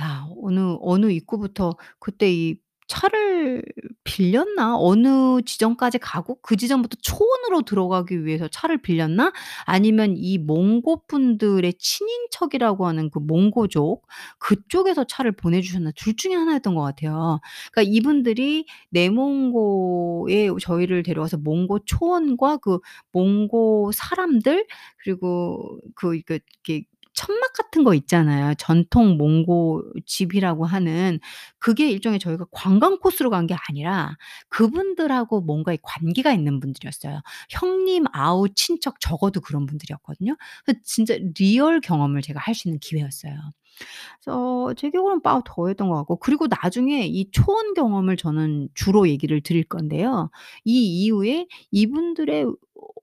[0.00, 2.56] 야 어느 어느 입구부터 그때 이
[2.88, 3.62] 차를
[4.04, 4.76] 빌렸나?
[4.78, 9.32] 어느 지점까지 가고 그 지점부터 초원으로 들어가기 위해서 차를 빌렸나?
[9.66, 14.06] 아니면 이 몽고 분들의 친인척이라고 하는 그 몽고족
[14.38, 17.40] 그쪽에서 차를 보내주셨나 둘 중에 하나였던 것 같아요.
[17.72, 22.78] 그러니까 이분들이 내몽고에 저희를 데려와서 몽고 초원과 그
[23.12, 24.66] 몽고 사람들
[24.98, 26.84] 그리고 그그 이렇게
[27.18, 28.54] 천막 같은 거 있잖아요.
[28.58, 31.18] 전통 몽고 집이라고 하는
[31.58, 34.16] 그게 일종의 저희가 관광 코스로 간 게 아니라
[34.50, 37.20] 그분들하고 뭔가 관계가 있는 분들이었어요.
[37.50, 40.36] 형님, 아우, 친척 적어도 그런 분들이었거든요.
[40.84, 43.32] 진짜 real 경험을 제가 할 수 있는 기회였어요.
[44.20, 49.40] 그래서 제 기억으로는 빠 더했던 것 같고 그리고 나중에 이 초원 경험을 저는 주로 얘기를
[49.40, 50.30] 드릴 건데요.
[50.64, 52.46] 이 이후에 이분들의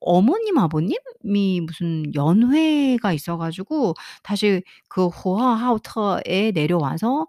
[0.00, 7.26] 어머님, 아버님이 무슨 연회가 있어 가지고 다시 그 호허하우터에 내려와서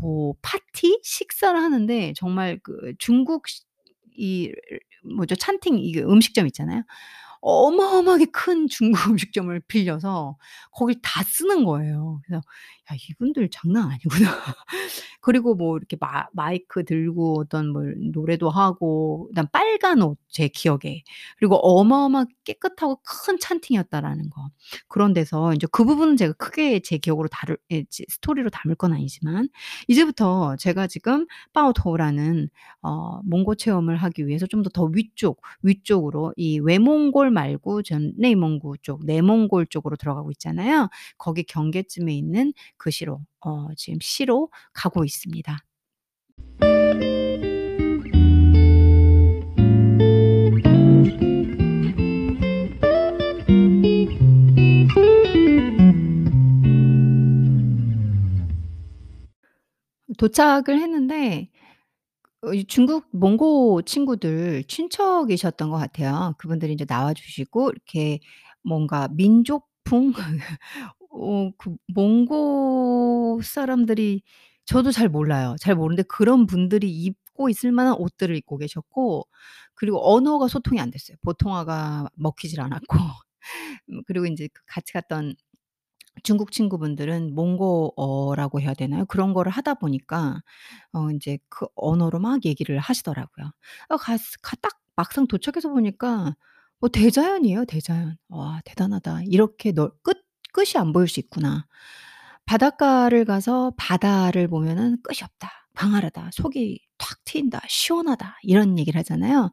[0.00, 3.62] 뭐 파티 식사를 하는데 정말 그 중국 시
[4.14, 4.52] 이
[5.16, 5.34] 뭐죠?
[5.36, 6.82] 찬팅 이게 음식점 있잖아요.
[7.40, 10.36] 어마어마하게 큰 중국 음식점을 빌려서
[10.72, 12.20] 거길 다 쓰는 거예요.
[12.26, 12.42] 그래서'
[12.92, 14.08] 야 이분들 장난 아니구나.'
[15.20, 17.82] 그리고 뭐 이렇게 마 마이크 들고 어떤 뭐
[18.12, 21.02] 노래도 하고 그다음 빨간 옷 제 기억에.
[21.38, 24.48] 그리고 어마어마하게 깨끗하고 큰 찬팅이었다라는 거.
[24.88, 29.48] 그런 데서 인제 그 부분은 제가 크게 제 기억으로 다룰 예지 스토리로 담을 건 아니지만
[29.88, 32.48] 이제부터 제가 지금 빠오토라는
[32.82, 38.76] 어 몽고 체험을 하기 위해서 좀 더 더 위쪽, 위쪽으로 이 외몽골 말고 전 내몽고
[38.78, 40.88] 쪽 내몽골 쪽으로 들어가고 있잖아요.
[41.18, 42.52] 거기 경계쯤에 있는
[42.82, 45.56] 그 시로 어 지금 시로 가고 있습니다.
[60.18, 61.50] 도착을 했는데
[62.42, 66.34] 어이 중국 몽고 친구들 친척이셨던 것 같아요.
[66.38, 68.18] 그분들이 인제 나와 주시고 이렇게
[68.64, 70.12] 뭔가 민족풍
[71.12, 74.22] 어 그 몽고 사람들이
[74.64, 75.56] 저도 잘 몰라요.
[75.60, 79.26] 잘 모르는데 그런 분들이 입고 있을 만한 옷들을 입고 계셨고
[79.74, 81.16] 그리고 언어가 소통이 안 됐어요.
[81.22, 82.96] 보통어가 먹히질 않았고
[83.90, 85.34] 음 그리고 인제 그 같이 갔던
[86.22, 89.04] 중국 친구분들은 몽고어라고 해야 되나요?
[89.06, 90.42] 그런 거를 하다 보니까
[90.92, 93.52] 어 인제 그 언어로 막 얘기를 하시더라고요.
[93.90, 96.36] 어 가스 가 딱 막상 도착해서 보니까
[96.80, 98.16] 뭐 대자연이에요, 대자연.
[98.28, 99.22] '와 대단하다.
[99.26, 100.21] 이렇게 넓 끝
[100.52, 101.66] 끝이 안 보일 수 있구나.
[102.46, 105.50] 바닷가를 가서 바다를 보면은 끝이 없다.
[105.74, 106.30] 광활하다.
[106.32, 107.60] 속이 탁 트인다.
[107.68, 109.50] 시원하다.' 이런 얘기를 하잖아요.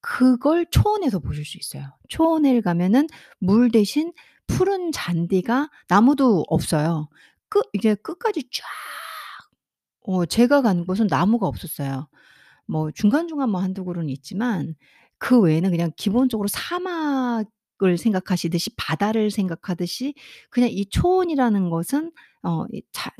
[0.00, 1.96] 그걸 초원에서 보실 수 있어요.
[2.08, 3.06] 초원에 가면은
[3.38, 4.12] 물 대신
[4.46, 7.08] 푸른 잔디가 나무도 없어요.
[7.48, 8.64] 끝 이게 끝까지 쫙
[10.02, 12.08] 어 제가 간 곳은 나무가 없었어요.
[12.66, 14.74] 뭐 중간중간 뭐1-2 그루는 있지만
[15.18, 17.46] 그 외에는 그냥 기본적으로 사막
[17.84, 20.14] 을 생각하시듯이 바다를 생각하듯이
[20.50, 22.12] 그냥 이 초원이라는 것은
[22.42, 22.64] 어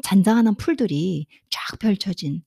[0.03, 2.43] 잔잔한 풀들이 쫙 펼쳐진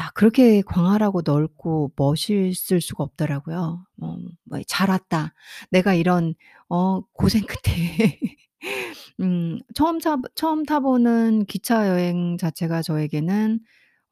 [0.00, 3.84] 야 그렇게 광활하고 넓고 멋있을 수가 없더라고요.
[4.00, 5.34] 어뭐 '잘 왔다.
[5.70, 6.34] 내가 이런
[6.68, 8.20] 어 고생 끝에'
[9.20, 13.60] 음 처음 차 처음 타 보는 기차 여행 자체가 저에게는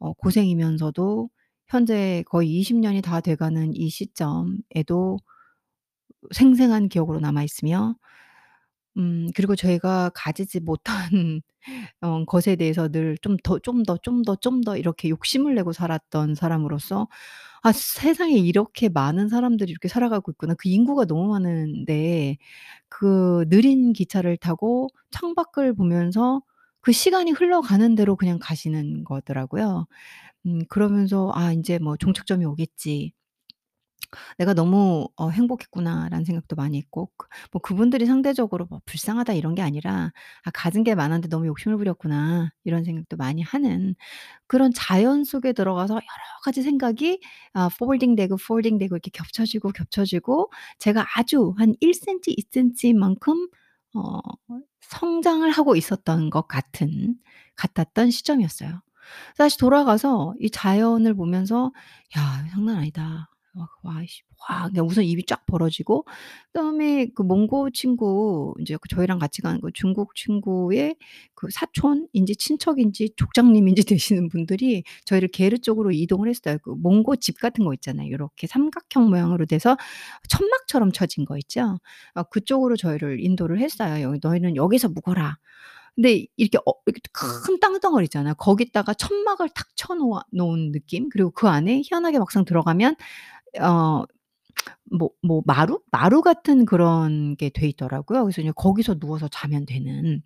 [0.01, 1.30] 어 고생이면서도
[1.68, 5.18] 현재 거의 20 년이 다 돼 가는 이 시점에도
[6.33, 7.97] 생생한 기억으로 남아 있으며
[8.99, 11.43] 음 그리고 저희가 가지지 못한
[12.03, 15.72] 어 것에 대해서 늘 좀 더 좀 더 좀 더 좀 더 이렇게 욕심을 내고
[15.72, 17.09] 살았던 사람으로서
[17.62, 22.39] '아 세상에 이렇게 많은 사람들이 이렇게 살아가고 있구나.' 그 인구가 너무 많은데
[22.91, 26.43] 그 느린 기차를 타고 창밖을 보면서
[26.83, 29.87] 그 시간이 흘러가는 대로 그냥 가시는 거더라고요.
[30.47, 33.12] 음 그러면서 '아 인제 뭐 종착점이 오겠지.''
[34.39, 39.63] 내가 너무 어 행복했구나.'라는 생각도 많이 했고 그 뭐 그분들이 상대적으로 뭐 불쌍하다 이런 게
[39.63, 40.13] 아니라
[40.45, 43.95] '아 가진 게 많았는데 너무 욕심을 부렸구나.' 이런 생각도 많이 하는
[44.49, 46.03] 그런 자연 속에 들어가서 여러
[46.45, 47.21] 가지 생각이
[47.55, 53.49] 아 folding 되고 folding 되고 이렇게 겹쳐지고 겹쳐지고 제가 아주 한 1 센티, 2 센티만큼
[53.95, 54.21] 어
[54.81, 57.17] 성장을 하고 있었던 것 같은
[57.57, 58.83] 같았던 시점이었어요.
[59.39, 61.73] 다시 돌아가서 이 자연을 보면서
[62.19, 63.29] '야 장난 아니다.
[63.57, 66.05] 와 와 씨 와.' 그냥 우선 입이 쫙 벌어지고
[66.53, 70.97] 그다음에 그 몽고 친구 인제 그 저희랑 같이 간그 중국 친구의
[71.35, 76.59] 그 사촌인지 친척인지 족장님인지 되시는 분들이 저희를 게르 쪽으로 이동을 했어요.
[76.63, 78.11] 그 몽고 집 같은 거 있잖아요.
[78.13, 79.77] 요렇게 삼각형 모양으로 돼서
[80.29, 81.79] 천막처럼 쳐진 거 있죠.
[82.15, 84.03] 어 그쪽으로 저희를 인도를 했어요.
[84.03, 85.39] "여기 너희는 여기서 묵어라."
[85.95, 88.35] 근데 이렇게 어 이렇게 큰 땅덩어리 있잖아요.
[88.35, 91.09] 거기다가 천막을 탁 쳐 놓아 놓은 느낌?
[91.11, 92.97] 그리고 그 안에 희한하게 막상 들어가면
[93.61, 94.05] 어
[94.91, 95.81] 뭐 뭐 마루?
[95.93, 98.25] 마루 같은 그런 게 돼 있더라고요.
[98.25, 100.23] 그래서 이제 거기서 누워서 자면 되는.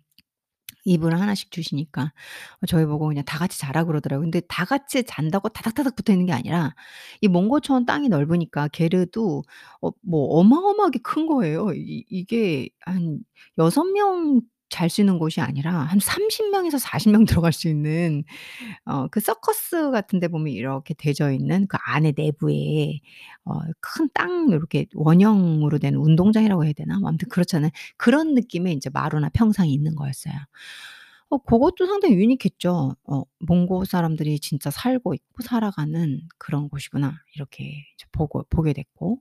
[0.85, 2.13] 이불을 하나씩 주시니까.
[2.61, 4.25] 어 저희 보고 그냥 "다 같이 자라." 그러더라고요.
[4.25, 6.75] 근데 다 같이 잔다고 다닥다닥 붙어 있는 게 아니라
[7.21, 9.43] 이 몽고초원 땅이 넓으니까 게르도
[9.81, 11.71] 어 뭐 어마어마하게 큰 거예요.
[11.73, 14.41] 이 이게 한6명
[14.71, 18.23] 잘수 있는 곳이 아니라 한 30 명에서 40명 들어갈 수 있는
[18.85, 22.99] 어 그 서커스 같은 데 보면 이렇게 되져 있는 그 안에 내부에
[23.45, 26.99] 어 큰땅 요렇게 원형으로 된 운동장이라고 해야 되나?
[26.99, 27.71] 뭐 아무튼 그렇잖아요.
[27.97, 30.33] 그런 느낌의 인제 마루나 평상이 있는 거였어요.
[31.29, 32.95] 어 고것도 상당히 유니크했죠.
[33.05, 37.63] 어 '몽고 사람들이 진짜 살고 있고 살아가는 그런 곳이구나.' 이렇게
[37.95, 39.19] 이제 보고 보게 됐고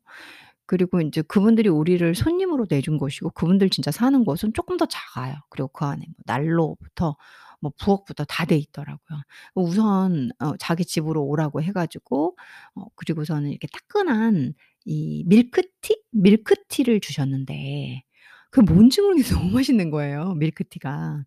[0.70, 5.34] 그리고 인제 그분들이 우리를 손님으로 내준 곳이고 그분들 진짜 사는 곳은 쪼끔 더 작아요.
[5.50, 7.16] 그리고 그 안에 뭐 난로부터
[7.60, 9.18] 뭐 부엌부터 다 돼 있더라고요.
[9.56, 12.36] 우선 어 자기 집으로 오라고 해 가지고
[12.76, 14.54] 어 그리고서는 이렇게 따끈한
[14.86, 16.02] 이 밀크티?
[16.12, 18.04] 밀크티를 주셨는데
[18.50, 19.38] 그게 뭔지 모르겠어요.
[19.40, 21.24] 너무 맛있는 거예요 밀크티가.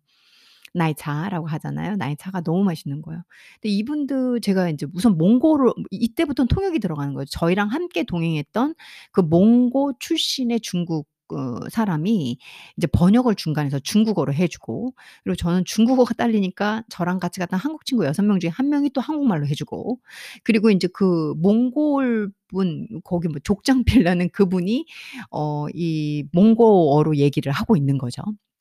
[0.74, 1.96] 나이차라고 하잖아요.
[1.96, 3.22] 나이차가 너무 맛있는 거예요.
[3.60, 7.24] 근데 이분들 제가 인제 우선 몽고를 이때부터는 통역이 들어가는 거예요.
[7.26, 8.74] 저희랑 함께 동행했던
[9.12, 12.36] 그 몽고 출신의 중국 어 사람이
[12.76, 14.92] 이제 번역을 중간에서 중국어로 해 주고
[15.24, 19.46] 그리고 저는 중국어가 딸리니까 저랑 같이 갔던 한국 친구 6명 중에 한 명이 또 한국말로
[19.46, 20.00] 해 주고
[20.44, 24.84] 그리고 인제 그 몽골 분 거기 뭐 족장필라는 그분이
[25.30, 28.22] 어 이 몽고어로 얘기를 하고 있는 거죠."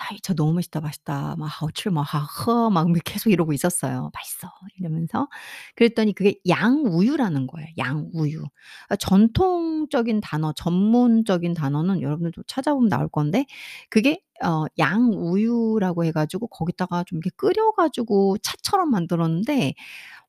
[0.00, 4.10] 야 이 차 너무 맛있다, 맛있다." 막 하오츠 뭐뭐 계속 이러고 있었어요.
[4.14, 5.28] "맛있어." 이러면서.
[5.76, 8.42] 그랬더니 그게 양우유라는 거예요, 양우유.
[8.88, 13.46] 아 전통적인 단어 전문적인 단어는 여러분들도 찾아보면 나올 건데
[13.90, 19.74] 그게 어 양우유라고 해 가지고 거기다가 좀 이렇게 끓여 가지고 차처럼 만들었는데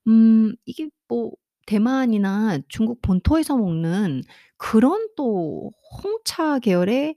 [0.08, 1.32] 음 이게 뭐
[1.66, 4.22] 대만이나 중국 본토에서 먹는
[4.58, 5.70] 그런 또
[6.02, 7.16] 홍차 계열의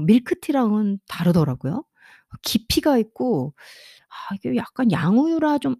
[0.00, 1.84] 밀크티랑은 다르더라고요.
[2.42, 3.54] 깊이가 있고
[4.10, 5.76] '아 이게 약간 양우유라 좀이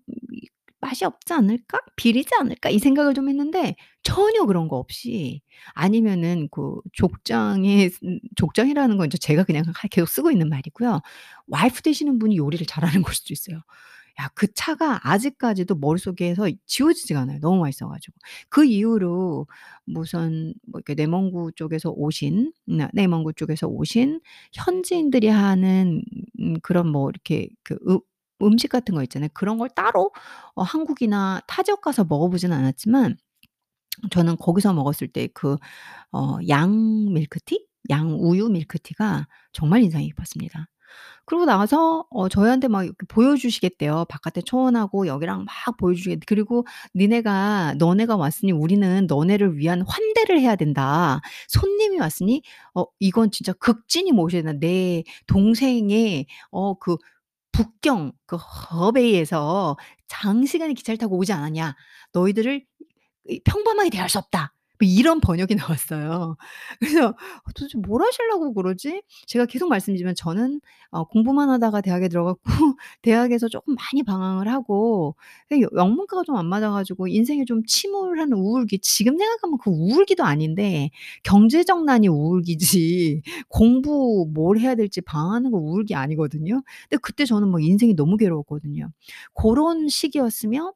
[0.81, 1.79] 맛이 없지 않을까?
[1.97, 5.43] 비리지 않을까?' 이 생각을 좀 했는데 전혀 그런 거 없이
[5.75, 11.01] 아니면은 그 족장에 음 족장이라는 건 제가 그냥 하 계속 쓰고 있는 말이고요.
[11.49, 13.63] 와이프 되시는 분이 요리를 잘하는 걸 수도 있어요.
[14.21, 18.17] 야 그 차가 아직까지도 머릿속에서 지워지지가 않아요, 너무 맛있어 가지고.
[18.49, 19.47] 그 이후로
[19.85, 24.21] 무슨 뭐 이렇게 내몽구 쪽에서 오신 나 내몽구 쪽에서 오신
[24.55, 26.03] 현지인들이 하는
[26.41, 28.01] 음 그런 뭐 이렇게 그으
[28.43, 29.29] 음식 같은 거 있잖아요.
[29.35, 30.13] 그런 걸 따로
[30.55, 33.17] 어 한국이나 타 지역 가서 먹어 보진 않았지만
[34.11, 35.57] 저는 거기서 먹었을 때 그
[36.13, 37.67] 어 양 밀크티?
[37.91, 40.69] 양 우유 밀크티가 정말 인상이 깊었습니다.
[41.25, 44.07] 그러고 나서 어 저희한테 막 이렇게 보여주시겠대요.
[44.09, 51.21] 바깥에 초원하고 여기랑 막 보여주시겠 그리고 "니네가 너네가 왔으니 우리는 너네를 위한 환대를 해야 된다.
[51.49, 52.43] 손님이 왔으니
[52.75, 54.59] 어 이건 진짜 극진히 모셔야 된다.
[54.61, 56.97] 내 동생의 어 그
[57.53, 59.77] 북경 그 허베이에서
[60.09, 61.75] 장시간의 기차를 타고 오지 않았냐.
[62.13, 62.65] 너희들을
[63.29, 64.55] 이 평범하게 대할 수 없다.
[64.79, 66.37] 뭐 이런 번역이 나왔어요.
[66.81, 67.15] 그래서 '어
[67.55, 70.61] 도대체 뭘 하시려고 그러지?' 제가 계속 말씀드리지만 저는
[70.91, 72.43] 어 공부만 하다가 대학에 들어 갔고
[73.03, 75.17] 대학에서 쪼끔 많이 방황을 하고
[75.75, 80.91] 영문과가 좀 안 맞아 가지고 인생에 좀 침울한 우울기 지금 생각하면 그 우울기도 아닌데
[81.25, 86.63] 경제적 난이 우울기지 공부 뭘 해야 될지 방황하는 거 우울기 아니거든요.
[86.91, 88.91] 근데 그때 저는 막 인생이 너무 괴로웠거든요.
[89.33, 90.73] 고런 시기였으며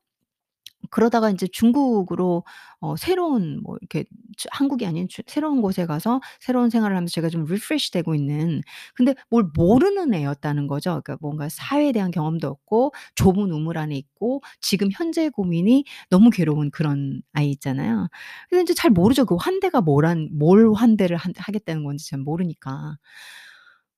[0.90, 2.44] 그러다가 인제 중국으로
[2.80, 4.04] 어 새로운 뭐 이렇게
[4.36, 8.62] 주 한국이 아닌 주 새로운 곳에 가서 새로운 생활을 하면서 제가 좀 refresh 되고 있는
[8.94, 10.90] 근데 뭘 모르는 애였다는 거죠.
[11.04, 16.70] 그러니까 뭔가 사회에 대한 경험도 없고 좁은 우물 안에 있고 지금 현재 고민이 너무 괴로운
[16.70, 18.08] 그런 아이 있잖아요.
[18.48, 19.26] 근데 인제 잘 모르죠.
[19.26, 22.96] 그 환대가 뭐란 뭘 환대를 한 하겠다는 건지 잘 모르니까.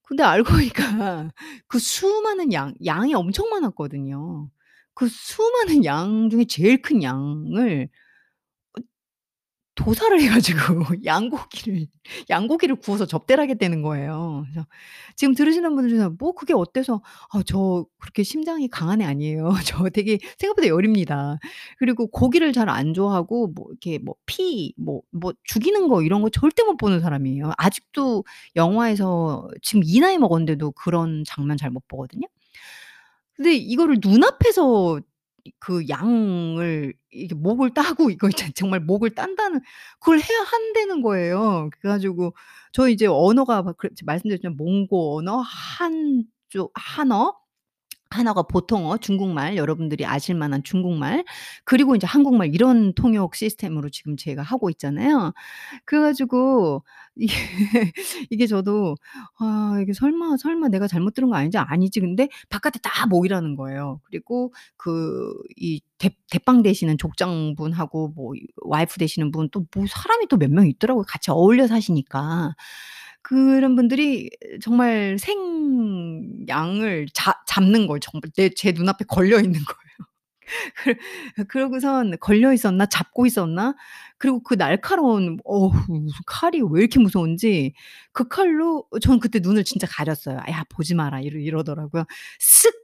[0.05, 1.31] 근데 알고 보니까
[1.69, 4.49] 그 수많은 양 양이 엄청 많았거든요.
[4.95, 7.89] 그 수많은 양 중에 제일 큰 양을
[9.75, 10.59] 도살을 해 가지고
[11.07, 11.87] 양고기를
[12.29, 14.45] 양고기를 구워서 접대를 하겠다는 거예요.
[14.45, 14.67] 그래서
[15.17, 17.01] 지금 들으시는 분들 중에 "뭐 그게 어때서?"
[17.33, 19.49] 아 저 그렇게 심장이 강한 애 아니에요.
[19.85, 21.39] 저 되게 생각보다 여립니다.
[21.79, 26.29] 그리고 고기를 잘 안 좋아하고 뭐 이렇게 뭐 피 뭐 뭐 죽이는 거 이런 거
[26.31, 27.53] 절대 못 보는 사람이에요.
[27.57, 28.25] 아직도
[28.57, 32.27] 영화에서 지금 이 나이 먹었는데도 그런 장면 잘 못 보거든요.
[33.37, 35.01] 근데 이거를 눈앞에서
[35.45, 39.61] 이그 양을 이게 목을 따고 이거 자 정말 목을 딴다는
[40.01, 41.69] 그걸 해야 한다는 거예요.
[41.81, 42.35] 그래 가지고
[42.73, 47.37] 저 이제 언어가 막 그 말씀드렸지만 몽고 언어, 한족 한어
[48.13, 51.25] 하나가 보통어 중국말 여러분들이 아실 만한 중국말
[51.65, 55.33] 그리고 인제 한국말 이런 통역 시스템으로 지금 제가 하고 있잖아요.
[55.85, 56.85] 그래 가지고
[57.17, 57.35] 이게
[58.31, 58.97] 이게 저도
[59.39, 64.01] '아 이게 설마, 설마 내가 잘못 들은 거 아니지?' 아니지 근데 바깥에 다 모이라는 거예요.
[64.05, 70.37] 그리고 그 이 대 대빵 되시는 족장분하고 뭐이 와이프 되시는 분 또 뭐 사람이 또
[70.37, 72.55] 몇 명 있더라고요 같이 어울려 사시니까.
[73.23, 74.31] 그런 분들이
[74.63, 78.01] 정말 생양을 잡 잡는 거예요.
[78.01, 79.99] 정말 내 제 눈앞에 걸려 있는 거예요.
[81.37, 83.75] 그 그러고선 걸려 있었나 잡고 있었나
[84.19, 85.39] 그리고 그 날카로운
[85.89, 87.75] 무슨 칼이 왜 이렇게 무서운지
[88.13, 90.39] 그 칼로 어 저는 그때 눈을 진짜 가렸어요.
[90.51, 92.05] "야 보지 마라." 이러 이러더라고요.
[92.41, 92.75] 쓱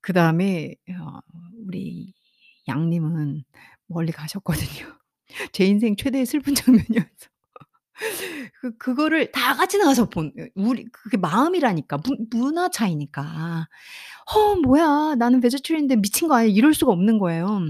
[0.00, 1.20] 그다음에 어
[1.66, 2.14] 우리
[2.68, 3.44] 양님은
[3.88, 4.98] 멀리 가셨거든요.
[5.52, 7.31] 제 인생 최대의 슬픈 장면이었어.
[8.60, 11.98] 그 그거를 다 같이 나가서 본예 우리 그게 마음이라니까.
[11.98, 13.68] 문 문화 차이니까.
[14.34, 15.16] "어 뭐야.
[15.18, 17.60] 나는 베지테리언인데 미친 거 아니야." 이럴 수가 없는 거예요.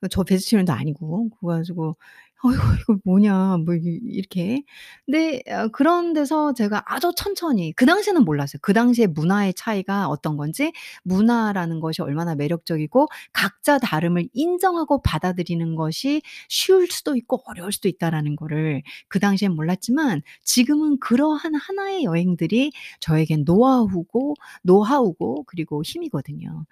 [0.00, 1.30] 그저 베지테리언도 아니고.
[1.40, 1.96] 그래 가지고"
[2.44, 4.62] 어이구 이거 뭐냐." 뭐 이 이렇게.
[5.06, 8.58] 근데 어 그런 데서 제가 아주 천천히 그 당시에는 몰랐어요.
[8.62, 10.72] 그 당시에 문화의 차이가 어떤 건지
[11.04, 18.36] 문화라는 것이 얼마나 매력적이고 각자 다름을 인정하고 받아들이는 것이 쉬울 수도 있고 어려울 수도 있다라는
[18.36, 26.66] 거를 그 당시엔 몰랐지만 지금은 그러한 하나의 여행들이 저에겐 노하우고 노하우고 그리고 힘이거든요.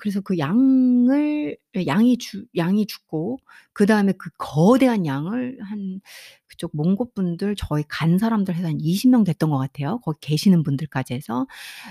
[0.00, 3.38] 그래서 그 양을 예 양이 죽 양이 죽고
[3.72, 6.00] 그다음에 그 거 대한 양을 한
[6.46, 10.00] 그쪽 몽고 분들 저희 간 사람들 해서 한 20명 됐던 것 같아요.
[10.00, 11.46] 거기 계시는 분들까지 해서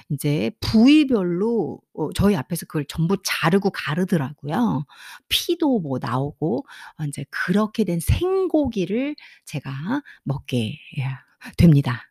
[0.09, 4.85] 인제 부위별로 어 저희 앞에서 그걸 전부 자르고 가르더라고요.
[5.29, 6.65] 피도 뭐 나오고
[6.99, 9.15] 어 인제 그렇게 된 생고기를
[9.45, 9.71] 제가
[10.23, 11.05] 먹게 예
[11.57, 12.03] 됩니다.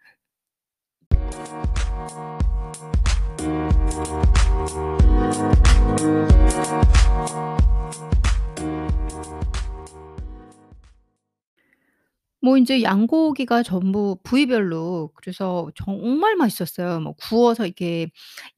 [12.40, 17.00] 뭐 인제 양고기가 전부 부위별로 그래서 정말 맛있었어요.
[17.00, 18.08] 뭐 구워서 이렇게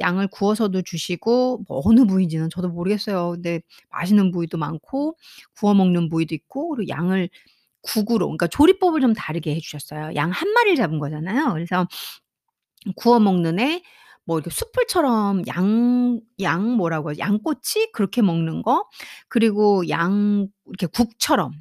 [0.00, 3.32] 양을 구워서도 주시고 뭐 어느 부위인지는 저도 모르겠어요.
[3.32, 3.60] 근데
[3.90, 5.16] 맛있는 부위도 많고
[5.58, 7.30] 구워 먹는 부위도 있고 그리고 양을
[7.82, 10.14] 국으로 그러니까 조리법을 좀 다르게 해 주셨어요.
[10.16, 11.52] 양한 마리를 잡은 거잖아요.
[11.54, 11.86] 그래서
[12.96, 13.82] 구워 먹는 애
[14.26, 17.20] 뭐 이렇게 숯불처럼 양 양 뭐라고 하지?
[17.20, 18.86] 양꼬치 그렇게 먹는 거
[19.28, 21.52] 그리고 양 이렇게 국처럼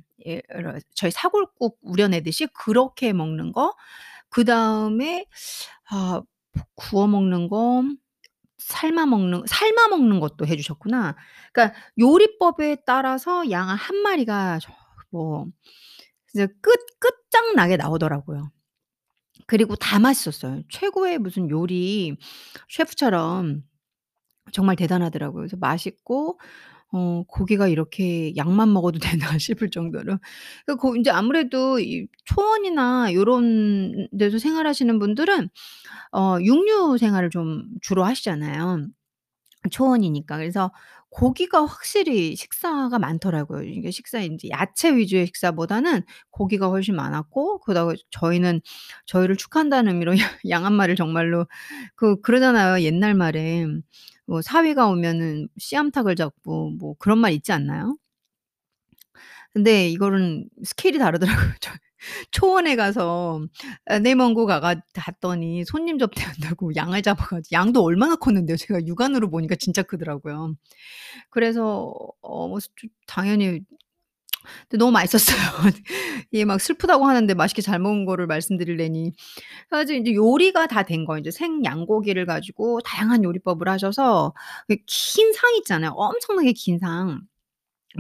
[0.95, 3.75] 저희 사골국 우려내듯이 그렇게 먹는 거
[4.31, 5.25] 그 다음에
[5.89, 6.21] 아
[6.75, 7.83] 구워 먹는 거
[8.59, 11.15] 삶아 먹는 삶아 먹는 것도 해 주셨구나.
[11.53, 14.59] 그러니까 요리법에 따라서 양 한 마리가
[15.11, 15.47] 저뭐
[16.27, 18.51] 진짜 끝 끝장나게 나오더라고요.
[19.47, 20.61] 그리고 다 맛있었어요.
[20.69, 22.17] 최고의 무슨 요리
[22.69, 23.63] 셰프처럼
[24.53, 25.41] 정말 대단하더라고요.
[25.41, 26.39] 그래서 맛있고
[26.91, 28.99] 어 '고기가 이렇게 양만 먹어도
[29.35, 30.17] 되나?' 싶을 정도로.
[30.65, 35.49] 그 고 인제 아무래도 이 초원이나 요런 데서 생활하시는 분들은
[36.13, 38.87] 어 육류 생활을 좀 주로 하시잖아요.
[39.71, 40.37] 초원이니까.
[40.37, 40.71] 그래서
[41.09, 43.63] 고기가 확실히 식사가 많더라고요.
[43.63, 48.61] 이게 식사 인제 야채 위주의 식사보다는 고기가 훨씬 많았고 그러다가 저희는
[49.07, 50.13] 저희를 축하한다는 의미로
[50.49, 51.47] 양한 마리를 정말로
[51.95, 52.83] 그 그러잖아요.
[52.83, 53.65] 옛날 말에
[54.29, 57.97] 뭐 사위가 오면은 씨암탉을 잡고 뭐 그런 말 있지 않나요?
[59.53, 61.53] 근데 이거는 스케일이 다르더라고요.
[61.61, 61.71] 저
[62.31, 63.41] 초원에 가서
[63.85, 68.55] 아 내먼 곳 가가 갔더니 손님 접대한다고 양을 잡아 가지고 양도 얼마나 컸는데요.
[68.57, 70.55] 제가 육안으로 보니까 진짜 크더라고요.
[71.31, 72.59] 그래서 어뭐
[73.07, 73.61] 당연히
[74.69, 75.37] 근데 너무 맛있었어요.
[76.31, 78.27] 이게 막 슬프다고 하는데 맛있게 잘 먹은 거를.
[79.69, 81.19] 그래 가지고 인제 요리가 다 된 거예요.
[81.19, 84.33] 이제 생 양고기를 가지고 다양한 요리법을 하셔서
[84.67, 85.91] 그 긴 상 있잖아요.
[85.91, 87.21] 엄청나게 긴 상.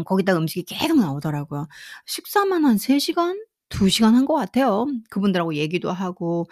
[0.05, 1.67] 거기다가 음식이 계속 나오더라고요.
[2.05, 4.87] 식사만 한 3 시간, 2 시간 한 것 같아요.
[5.09, 6.47] 그분들하고 얘기도 하고.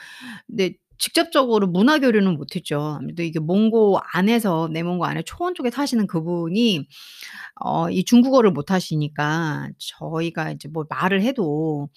[0.48, 2.80] 근데 직접적으로 문화 교류는 못 했죠.
[3.00, 6.86] 아무래도 이게 몽고 안에서 내몽고 안에 초원 쪽에 사시는 그분이
[7.62, 11.90] 어 이 중국어를 못 하시니까 저희가 이제 뭐 말을 해도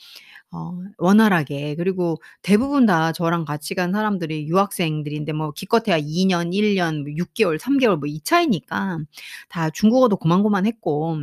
[0.53, 6.75] 어 원활하게 그리고 대부분 다 저랑 같이 간 사람들이 유학생들인데 뭐 기껏해야 2 년, 1
[6.77, 8.99] 년, 뭐 6 개월, 3 개월 뭐 이 차이니까
[9.49, 11.21] 다 중국어도 고만고만했고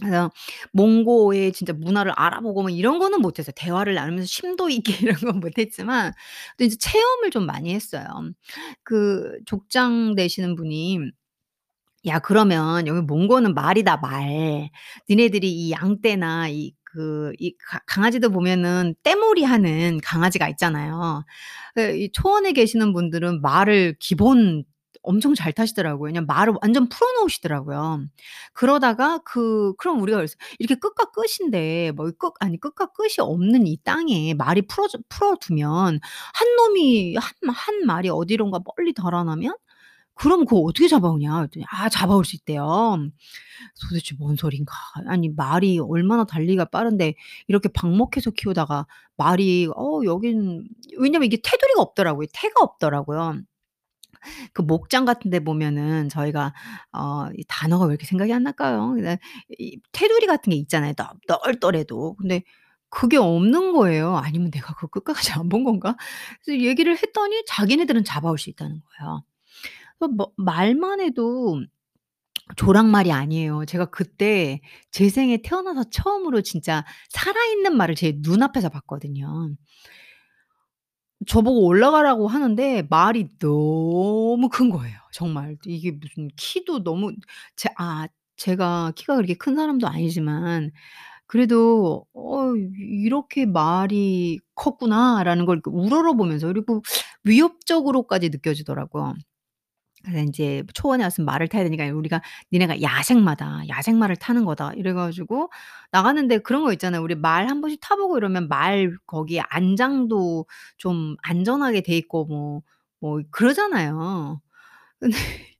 [0.00, 0.30] 그래서
[0.72, 3.52] 몽고의 진짜 문화를 알아보고 뭐 이런 거는 못했어요.
[3.56, 6.12] 대화를 나누면서 심도 있게 이런 건 못했지만
[6.58, 8.04] 또 이제 체험을 좀 많이 했어요.
[8.84, 10.98] 그 족장 되시는 분이
[12.06, 14.70] "야 그러면 여기 몽고는 말이다 말.
[15.08, 21.24] 니네들이 이 양떼나 이 그 이 가 강아지들 보면은 떼몰이 하는 강아지가 있잖아요.
[21.74, 24.64] 그이 초원에 계시는 분들은 말을 기본
[25.02, 26.10] 엄청 잘 타시더라고요.
[26.12, 28.04] 그냥 말을 완전 풀어 놓으시더라고요.
[28.52, 30.36] 그러다가 그 그럼 우리가 그랬어요.
[30.58, 34.86] 이렇게 끝과 끝인데 뭐 끝 아니 끝과 끝이 없는 이 땅에 말이 풀어
[35.40, 36.00] 두면
[36.34, 39.54] 한 놈이 한 한 말이 어디론가 멀리 달아나면
[40.14, 42.98] "그럼 그거 어떻게 잡아오냐?" 그랬더니 "아 잡아올 수 있대요."
[43.80, 44.72] 도대체 뭔 소린가.
[45.08, 47.14] 아니 말이 얼마나 달리기가 빠른데
[47.48, 48.86] 이렇게 방목해서 키우다가
[49.16, 52.26] 말이 어 여긴 왜냐면 이게 테두리가 없더라고요.
[52.32, 53.40] 태가 없더라고요.
[54.52, 56.52] 그 목장 같은 데 보면은 저희가
[56.92, 58.92] 어 이 단어가 왜 이렇게 생각이 안 날까요?
[58.94, 59.16] 그냥
[59.58, 62.14] 이 테두리 같은 게 있잖아요, 넓 널떠래도.
[62.16, 62.42] 근데
[62.90, 64.16] 그게 없는 거예요.
[64.16, 65.96] 아니면 내가 그거 끝까지 안 본 건가?
[66.44, 69.24] 그래서 얘기를 했더니 자기네들은 잡아올 수 있다는 거예요.
[70.00, 71.62] 그뭐 말만 해도
[72.56, 73.64] 조랑말이 아니에요.
[73.66, 74.60] 제가 그때
[74.90, 79.50] 제 생에 태어나서 처음으로 진짜 살아있는 말을 제 눈앞에서 봤거든요.
[81.26, 85.56] 저보고 올라가라고 하는데 말이 너무 큰 거예요 정말.
[85.66, 87.12] 이게 무슨 키도 너무
[87.56, 88.06] 제 아
[88.36, 90.70] 제가 키가 그렇게 큰 사람도 아니지만
[91.26, 96.82] 그래도 '어 이렇게 말이 컸구나.'라는 걸 이렇게 우러러보면서 그리고
[97.24, 99.14] 위협적으로까지 느껴지더라고요.
[100.04, 102.20] 그래서 인제 초원에 왔으면 말을 타야 되니까 우리가
[102.52, 103.62] "니네가 야생마다.
[103.68, 105.50] 야생마를 타는 거다." 이래 가지고
[105.92, 107.02] 나갔는데 그런 거 있잖아요.
[107.02, 110.46] 우리 말한 번씩 타 보고 이러면 말 거기 안장도
[110.78, 112.62] 좀 안전하게 돼 있고 뭐
[113.04, 114.40] 뭐 그러잖아요.
[115.00, 115.16] 근데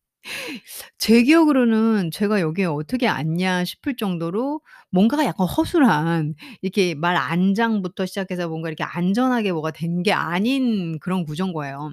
[0.99, 8.49] 제 기억으로는 '제가 여기에 어떻게 왔냐.' 싶을 정도로 뭔가가 약간 허술한 이렇게 말 안장부터 시작해서
[8.49, 11.90] 뭔가 이렇게 안전하게 뭐가 된 게 아닌 그런 구조인 거예요.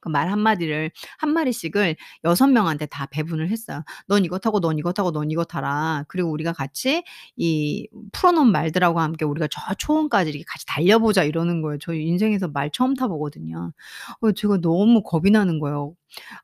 [0.00, 3.82] 그말1 마디를 1 마리씩을 6 명한테 다 배분을 했어요.
[4.08, 6.04] "넌 이거 타고 넌 이거 타고 넌 이거 타라.
[6.08, 7.04] 그리고 우리가 같이
[7.36, 11.78] 이 풀어 놓은 말들하고 함께 우리가 저 초원까지 이렇게 같이 달려보자." 이러는 거예요.
[11.80, 13.72] 저 인생에서 말 처음 타 보거든요.
[14.20, 15.94] 어 제가 너무 겁이 나는 거예요.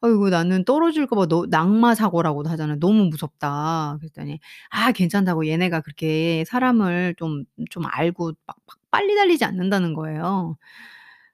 [0.01, 2.79] "아이고 나는 떨어질까 봐 너 낙마 사고라고도 하잖아요.
[2.81, 4.39] 너무 무섭다." 그랬더니
[4.71, 10.57] 아 괜찮다고 얘네가 그렇게 사람을 좀 좀 알고 막 막 빨리 달리지 않는다는 거예요.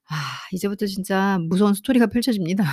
[0.08, 0.14] 아
[0.52, 2.64] 이제부터 진짜 무서운 스토리가 펼쳐집니다.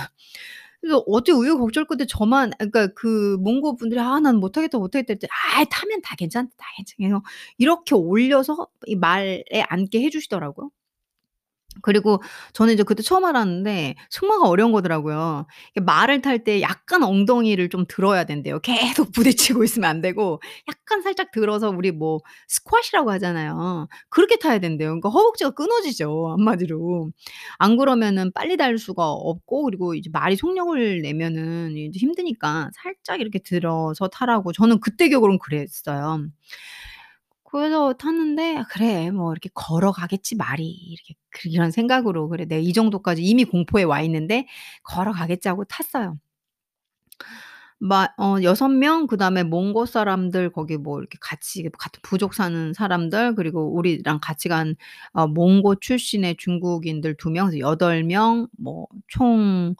[0.80, 5.30] 그래서 어떻게 우여곡절 끝에 저만 아 그러니까 그 몽고 분들이 "아 난 못하겠다, 못하겠다." 했더니
[5.56, 7.22] "아이 타면 다 괜찮다, 다 괜찮아."
[7.58, 10.70] 이렇게 올려서 이 말에 앉게 해 주시더라고요.
[11.82, 15.46] 그리고 저는 이제 그때 처음 알았는데 승마가 어려운 거더라고요.
[15.76, 18.58] 이 말을 탈 때 약간 엉덩이를 좀 들어야 된대요.
[18.60, 22.18] 계속 부딪히고 있으면 안 되고 약간 살짝 들어서 우리 뭐
[22.48, 23.86] 스쿼시라고 하잖아요.
[24.10, 24.88] 그렇게 타야 된대요.
[24.90, 27.10] 그러니까 허벅지가 끊어지죠 한마디로.
[27.58, 33.38] 안 그러면은 빨리 달 수가 없고 그리고 이제 말이 속력을 내면은 이제 힘드니까 살짝 이렇게
[33.38, 36.26] 들어서 타라고 저는 그때 기억으로는 그랬어요.
[37.52, 43.22] 그래서 탔는데 '아 그래 뭐 이렇게 걸어가겠지 말이.' 이렇게 그런 생각으로 '그래 내가 이 정도까지
[43.24, 44.46] 이미 공포에 와 있는데
[44.84, 46.18] 걸어가겠지.' 하고 탔어요.
[47.80, 53.34] 마 어 6 명 그다음에 몽고 사람들 거기 뭐 이렇게 같이 같은 부족 사는 사람들
[53.34, 54.76] 그리고 우리랑 같이 간
[55.14, 59.74] 어 몽고 출신의 중국인들 2 명 그래서 8 명 뭐 총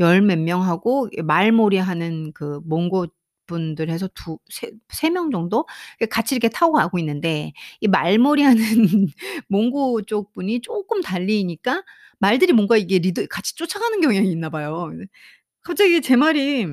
[0.00, 3.06] 열 몇 명하고 이 말몰이하는 그 몽고
[3.48, 5.66] 분들 해서 두세3명 정도
[6.02, 8.56] 이 같이 이렇게 타고 가고 있는데 이 말몰이하는
[9.48, 11.84] 몽고 쪽 분이 쪼끔 달리니까
[12.20, 14.90] 말들이 뭔가 이게 리드 같이 쫓아가는 경향이 있나 봐요.
[14.96, 15.06] 네.
[15.62, 16.66] 갑자기 제 말이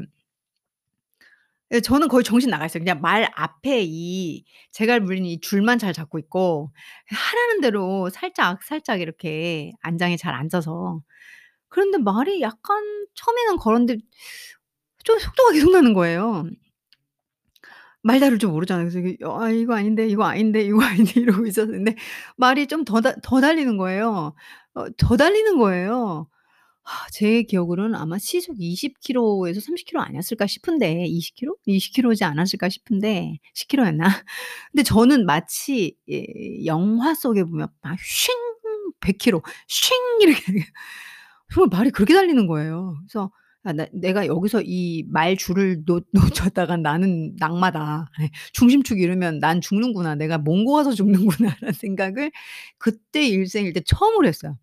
[1.72, 2.84] 예 저는 거의 정신 나가 있어요.
[2.84, 6.72] 그냥 말 앞에 이 제갈 물린 이 줄만 잘 잡고 있고
[7.10, 11.02] 하라는 대로 살짝, 살짝 이렇게 안장에 잘 앉아서
[11.70, 12.84] 그런데 말이 약간
[13.16, 13.98] 처음에는 걸었는데
[15.04, 16.46] 좀 속도가 계속 나는 거예요.
[18.06, 18.88] 말 다룰 줄 모르잖아요.
[18.90, 21.96] 그래서 이게 '아 이거 아닌데, 이거 아닌데, 이거 아닌데.' 이러고 있었는데
[22.38, 24.36] 말이 좀더달더 달리는 거예요.
[24.76, 26.28] 어 더 달리는 거예요.
[27.12, 31.58] 제 기억으로는 아마 시속 20 킬로에서 30 킬로 아니었을까 싶은데 20 킬로?
[31.66, 34.06] 20 킬로지 않았을까 싶은데 10 킬로였나?
[34.72, 36.26] 근데 저는 마치 예
[36.66, 38.36] 영화 속에 보면 막 쉥
[39.02, 40.42] 100 킬로 쉥 이렇게
[41.54, 42.96] 정말 말이 그렇게 달리는 거예요.
[43.08, 43.32] 그래서'
[43.66, 46.06] 아 나 내가 여기서 이 말 줄을 놓
[46.54, 48.10] 놓쳤다간 나는 낙마다.
[48.22, 50.16] 예 중심축 잃으면 난 죽는구나.
[50.16, 52.32] 내가 몽고 가서 죽는구나.'라는 생각을
[52.78, 54.58] 그때 일생 일대 처음으로 했어요.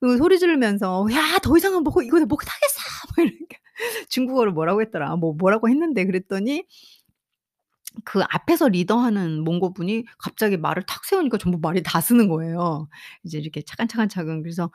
[0.00, 2.80] 그 소리 지르면서 "야 더 이상은 못 이거 못 타겠어."
[3.16, 3.58] 막 이러니까
[4.10, 5.16] 중국어로 뭐라고 했더라.
[5.16, 6.64] 뭐 뭐라고 했는데 그랬더니
[8.04, 12.88] 그 앞에서 리더하는 몽고 분이 갑자기 말을 탁 세우니까 전부 말이 다 쓰는 거예요.
[13.24, 14.70] 이제 이렇게 차근차근 차근 그래서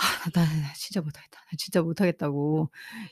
[0.00, 0.46] 아나
[0.76, 1.40] 진짜 못하겠다.
[1.40, 2.70] 나 진짜 못하겠다고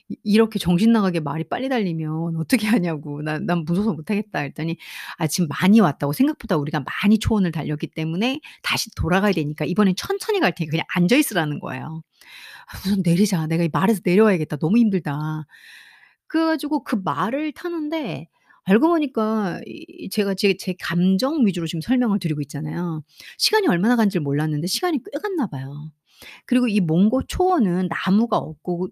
[0.09, 3.23] 이 이렇게 정신 나가게 말이 빨리 달리면 어떻게 하냐고.
[3.23, 4.77] "난 난 무서워서 못하겠다." 했더니
[5.19, 6.13] "아 지금 많이 왔다고.
[6.13, 11.17] 생각보다 우리가 많이 초원을 달렸기 때문에 다시 돌아가야 되니까 이번엔 천천히 갈 테니까 그냥 앉아
[11.17, 12.03] 있으라."는 거예요.
[12.73, 13.47] 아 우선 내리자.
[13.49, 14.57] 내가 이 말에서 내려와야겠다.
[14.59, 15.47] 너무 힘들다.
[16.29, 18.29] 그래 가지고 그 말을 타는데
[18.65, 23.03] 알고 보니까 이 제가 제 제 감정 위주로 지금 설명을 드리고 있잖아요.
[23.39, 25.93] 시간이 얼마나 간지를 몰랐는데 시간이 꽤 갔나 봐요.
[26.47, 28.89] 그리고 이 몽고 초원은 나무가 없고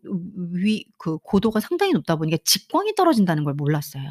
[0.55, 4.05] 위 그 고도가 상당히 높다 보니까 직광이 떨어진다는 걸 몰랐어요.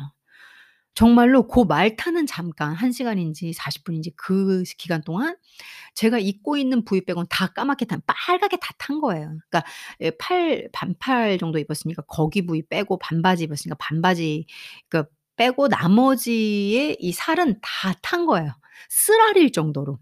[0.96, 5.36] 정말로 고말 타는 잠깐 1 시간인지 40 분인지 그시 기간 동안
[5.96, 9.28] 제가 입고 있는 부위 빼고는 다 까맣게 탄 빨갛게 다 탄 거예요.
[9.50, 9.64] 그러니까
[10.02, 14.46] 예팔 반팔 정도 입었으니까 거기 부위 빼고 반바지 입었으니까 반바지
[14.90, 15.04] 그
[15.38, 18.52] 빼고 나머지의 이 살은 다 탄 거예요,
[18.90, 20.00] 쓰라릴 정도로.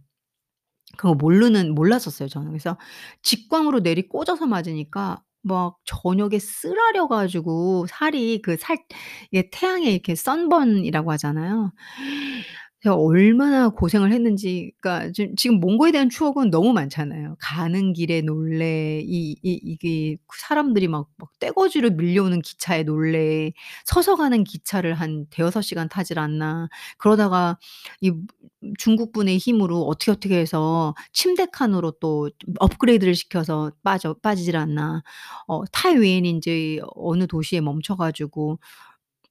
[0.98, 2.50] 그거 모르는 몰랐었어요 저는.
[2.50, 2.78] 그래서
[3.24, 8.78] 직광으로 내리 꽂아서 맞으니까 막 저녁에 쓰라려 가지고 살이 그 살
[9.32, 11.72] 이게 태양에 이렇게 선번이라고 하잖아요.
[12.84, 17.36] 제가 얼마나 고생을 했는지 그러니까 지 지금 몽고에 대한 추억은 너무 많잖아요.
[17.40, 23.52] 가는 길에 놀래 이 이 이게 그 사람들이 막 막 떼거지로 밀려오는 기차에 놀래
[23.86, 26.70] 서서 가는 기차를 한 대여섯 시간 타질 않나.
[26.98, 27.58] 그러다가
[28.02, 28.12] 이
[28.80, 35.04] 중국분의 힘으로 어떻게 어떻게 해서 침대 칸으로 또좀 업그레이드를 시켜서 빠져 빠지질 않나.
[35.48, 38.60] 어 타이웨이인지 어느 도시에 멈춰 가지고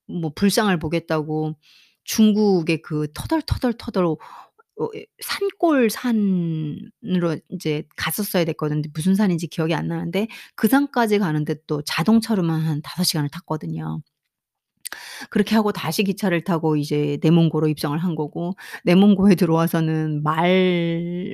[0.09, 1.55] 뭐 불상을 보겠다고
[2.11, 4.07] 중국의 그 터덜터덜 터덜
[4.81, 8.83] 어예 산골 산으로 인제 갔었어야 됐거든요.
[8.95, 14.01] 무슨 산인지 기억이 안 나는데 그 산까지 가는데 또 자동차로만 한 5 시간을 탔거든요.
[15.31, 18.55] 그렇게 하고 다시 기차를 타고 이제 내몽고로 입성을 한 거고
[18.85, 20.51] 내몽고에 들어와서는 말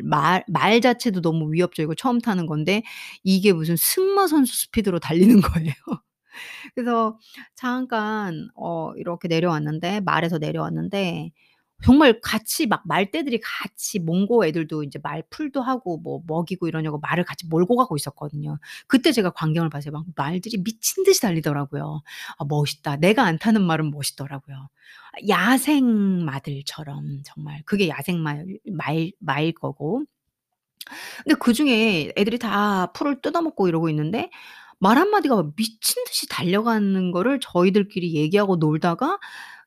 [0.04, 2.82] 말 말 자체도 너무 위협적이고 처음 타는 건데
[3.24, 5.72] 이게 무슨 승마 선수 스피드로 달리는 거예요.
[6.74, 7.18] 그래서
[7.54, 11.30] 잠깐 어 이렇게 내려왔는데 말에서 내려왔는데
[11.84, 17.46] 정말 같이 막 말떼들이 같이 몽고 애들도 인제 말풀도 하고 뭐 먹이고 이러려고 말을 같이
[17.48, 18.58] 몰고 가고 있었거든요.
[18.86, 19.92] 그때 제가 광경을 봤어요.
[19.92, 22.02] 막 말들이 미친 듯이 달리더라고요.
[22.38, 22.96] 아 멋있다.
[22.96, 24.68] 내가 안 타는 말은 멋있더라고요.
[25.28, 30.04] 야생 마들처럼 정말 그게 야생 말 말 말일 거고.
[31.24, 34.30] 근데 그 중에 애들이 다 풀을 뜯어먹고 이러고 있는데
[34.80, 39.18] 말1 마디가 막 미친 듯이 달려가는 거를 저희들끼리 얘기하고 놀다가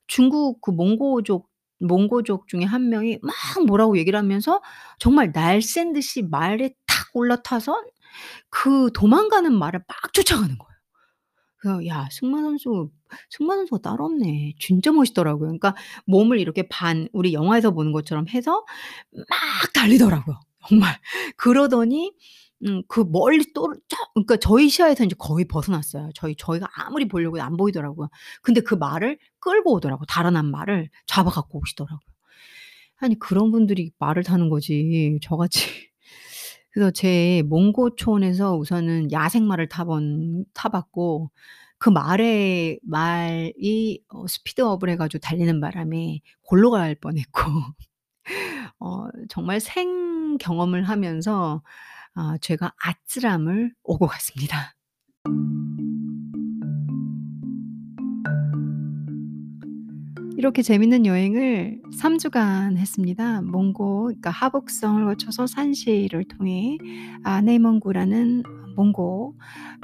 [0.08, 1.50] 중국 그 몽고족
[1.80, 3.34] 몽고족 중에 1 명이 막
[3.68, 4.62] 뭐라고 얘기를 하면서
[5.00, 7.76] 정말 날쌘 듯이 말에 탁 올라타서
[8.50, 10.70] 그 도망가는 말을 막 쫓아가는 거예요.
[11.60, 12.92] 그래서 '야 승마 선수
[13.32, 15.48] 승마 선수가 따로 없네.' 진짜 멋있더라고요.
[15.50, 15.76] 그러니까
[16.08, 18.66] 몸을 이렇게 반 우리 영화에서 보는 것처럼 해서
[19.14, 20.40] 막 달리더라고요
[20.70, 21.00] 정말.
[21.38, 22.14] 그러더니
[22.66, 26.10] 음 그 멀리 또르 저 그러니까 저희 시야에서 인제 거의 벗어났어요.
[26.16, 28.10] 저희 저희가 아무리 보려고 안 보이더라고요.
[28.42, 32.00] 근데 그 말을 끌고 오더라고 달아난 말을 잡아 갖고 오시더라고요.
[32.98, 35.62] 아니 그런 분들이 말을 타는 거지 저같이
[36.74, 41.32] 그래서 제 몽고 초원에서 우선은 야생 말을 타본 타 봤고
[41.80, 47.42] 그 말에 말이 어 스피드업을 해 가지고 달리는 바람에 골로 갈 뻔했고
[48.80, 51.62] 어 정말 생 경험을 하면서
[52.22, 54.76] 아 제가 아찔함을 오고 갔습니다.
[60.38, 63.42] 이렇게 재밌는 여행을 3 주간 했습니다.
[63.42, 66.78] 몽고 그러니까 하북성을 거쳐서 산시를 통해
[67.24, 68.44] 아 내몽고라는
[68.76, 69.38] 몽고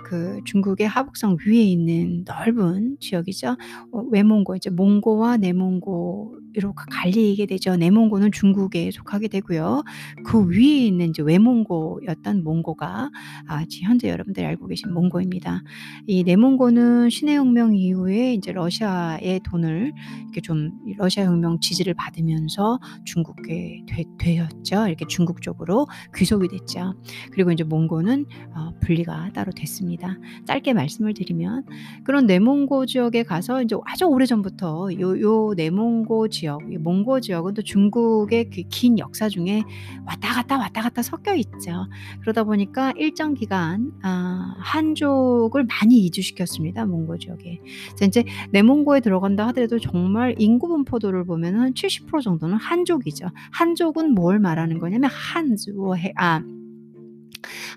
[0.06, 3.56] 그 중국의 하북성 위에 있는 넓은 지역이죠.
[3.94, 7.76] 어 외몽고 이제 몽고와 내몽고 로가 갈리게 되죠.
[7.76, 9.84] 내몽고는 중국에 속하게 되고요.
[10.26, 13.10] 그 위에 있는 이제 외몽고였던 몽고가
[13.48, 15.62] 아지 현재 여러분들이 알고 계신 몽고입니다.
[16.08, 19.94] 이 내몽고는 신해혁명 이후에 인제 러시아의 돈을
[20.24, 24.88] 이렇게 좀이 러시아 혁명 지지를 받으면서 중국에 되 되었죠.
[24.88, 26.94] 이렇게 중국 쪽으로 귀속이 됐죠.
[27.32, 28.26] 그리고 인제 몽고는
[28.56, 30.18] 어 분리가 따로 됐습니다.
[30.46, 31.66] 짧게 말씀을 드리면
[32.04, 37.54] 그런 내몽고 지역에 가서 인제 아주 오래 전부터 요 요 내몽고 지역 이 몽고 지역은
[37.56, 39.64] 또 중국의 그 긴 역사 중에
[40.06, 41.88] 왔다 갔다, 왔다 갔다 섞여 있죠.
[42.22, 47.60] 그러다 보니까 일정 기간 아 한족을 많이 이주시켰습니다 몽고 지역에.
[48.02, 53.28] 인제 내몽고에 들어간다 하더라도 정말 인구 분포도를 보면은 한70% 정도는 한족이죠.
[53.52, 56.42] 한족은 뭘 말하는 거냐면 한주어 해아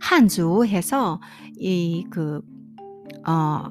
[0.01, 1.21] 한주 해서
[1.59, 2.41] 이그
[3.27, 3.65] 어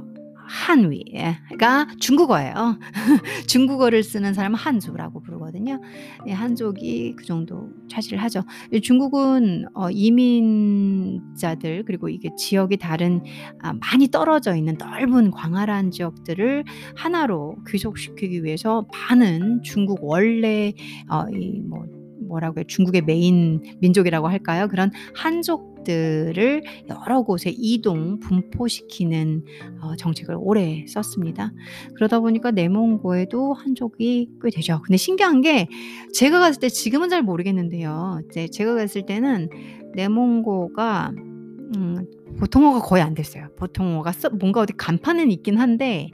[0.48, 2.80] 한위가 중국어예요.
[3.48, 5.82] 중국어를 쓰는 사람은 한주라고 부르거든요.
[6.28, 8.44] 예 한족이 그 정도 차지를 하죠.
[8.72, 13.24] 이 중국은 어 이민자들 그리고 이게 지역이 다른
[13.62, 16.64] 아 많이 떨어져 있는 넓은 광활한 지역들을
[16.96, 20.74] 하나로 귀속시키기 위해서 많은 중국 원래
[21.10, 21.97] 어 이뭐
[22.28, 22.66] 뭐라고 해요?
[22.68, 24.68] 중국의 메인 민족이라고 할까요?
[24.68, 29.44] 그런 한족들을 여러 곳에 이동 분포시키는
[29.82, 31.54] 어 정책을 오래 썼습니다.
[31.96, 34.82] 그러다 보니까 내몽고에도 한족이 꽤 되죠.
[34.84, 35.68] 근데 신기한 게
[36.14, 38.22] 제가 갔을 때 지금은 잘 모르겠는데요.
[38.30, 39.50] 이제 제가 갔을 때는
[39.96, 42.06] 내몽고가 음
[42.38, 43.48] 보통어가 거의 안 됐어요.
[43.58, 46.10] 보통어가 써 뭔가 어디 간판은 있긴 한데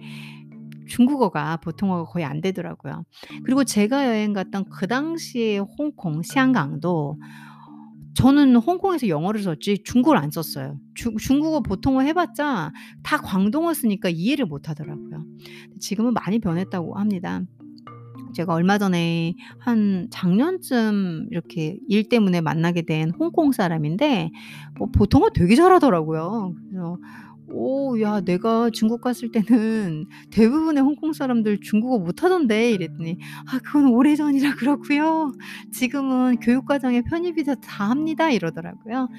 [0.88, 3.04] 중국어가 보통어가 거의 안 되더라고요.
[3.44, 7.18] 그리고 제가 여행 갔던 그 당시에 홍콩,香港도
[8.16, 10.78] 저는 홍콩에서 영어를 썼지 중국어를 안 썼어요.
[10.94, 12.72] 중 중국어 보통어 해 봤자
[13.02, 15.26] 다 광동어 쓰니까 이해를 못 하더라고요.
[15.80, 17.42] 지금은 많이 변했다고 합니다.
[18.36, 24.32] 제가 얼마 전에 한 작년쯤 이렇게 일 때문에 만나게 된 홍콩 사람인데
[24.78, 26.54] 뭐 보통어 되게 잘하더라고요.
[26.70, 26.98] 그래서"
[27.54, 33.18] 오 야 내가 중국 갔을 때는 대부분의 홍콩 사람들 중국어 못하던데." 이랬더니
[33.52, 35.34] "아 그건 오래전이라 그렇고요.
[35.72, 39.10] 지금은 교육 과정에 편입이 돼서 다 합니다." 이러더라고요.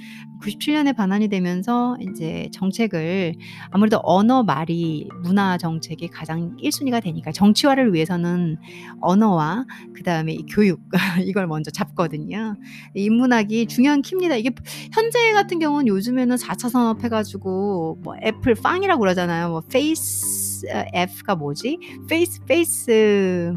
[0.41, 3.35] 97 년에 반환이 되면서 인제 정책을
[3.70, 8.57] 아무래도 언어 말이 문화 정책이 가장 1 순위가 되니까 정치화를 위해서는
[9.01, 9.64] 언어와
[9.95, 10.80] 그다음에 이 교육
[11.24, 12.57] 이걸 먼저 잡거든요.
[12.95, 14.37] 인문학이 중요한 키입니다.
[14.37, 14.51] 이게
[14.93, 19.51] 현재 같은 경우는 요즘에는 4차 산업 해 가지고 뭐 애플 FAANG이라고 그러잖아요.
[19.51, 21.79] 뭐 페이스 어 F가 뭐지?
[22.09, 23.55] 페이스 페이스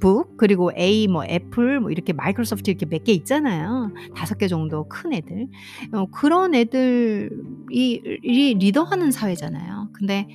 [0.00, 3.90] 북 그리고 A 뭐 애플 뭐 이렇게 마이크로소프트 이렇게 몇 개 있잖아요.
[4.14, 5.48] 5개 정도 큰 애들.
[5.92, 7.30] 어 그런 애들이
[7.70, 9.88] 이 리더하는 사회잖아요.
[9.92, 10.28] 근데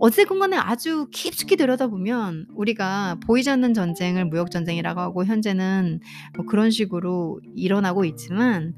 [0.00, 6.00] 어쨌건 간에 아주 깊숙이 들여다보면 우리가 보이지 않는 전쟁을 무역 전쟁이라고 하고 현재는
[6.36, 8.74] 뭐 그런 식으로 일어나고 있지만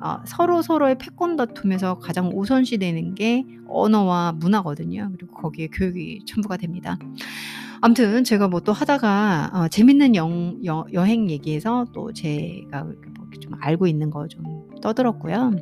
[0.00, 5.10] 어 서로 서로의 패권 다툼에서 가장 우선시 되는 게 언어와 문화거든요.
[5.16, 6.96] 그리고 거기에 교육이 첨부가 됩니다.
[7.82, 12.94] 아무튼 제가 뭐 또 하다가 어 재밌는 영 여 여행 얘기해서 또 제가 뭐
[13.30, 14.44] 이렇게 좀 알고 있는 거 좀
[14.82, 15.52] 떠들었고요.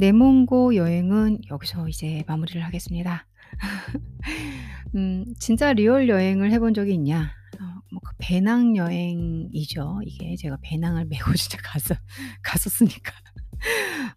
[0.00, 3.26] 내몽고 여행은 여기서 이제 마무리를 하겠습니다.
[4.94, 7.32] 음 진짜 real 여행을 해본 적이 있냐?
[7.60, 10.00] 어 뭐 그 배낭 여행이죠.
[10.04, 11.94] 이게 제가 배낭을 메고 진짜 가서
[12.42, 13.12] 갔었으니까.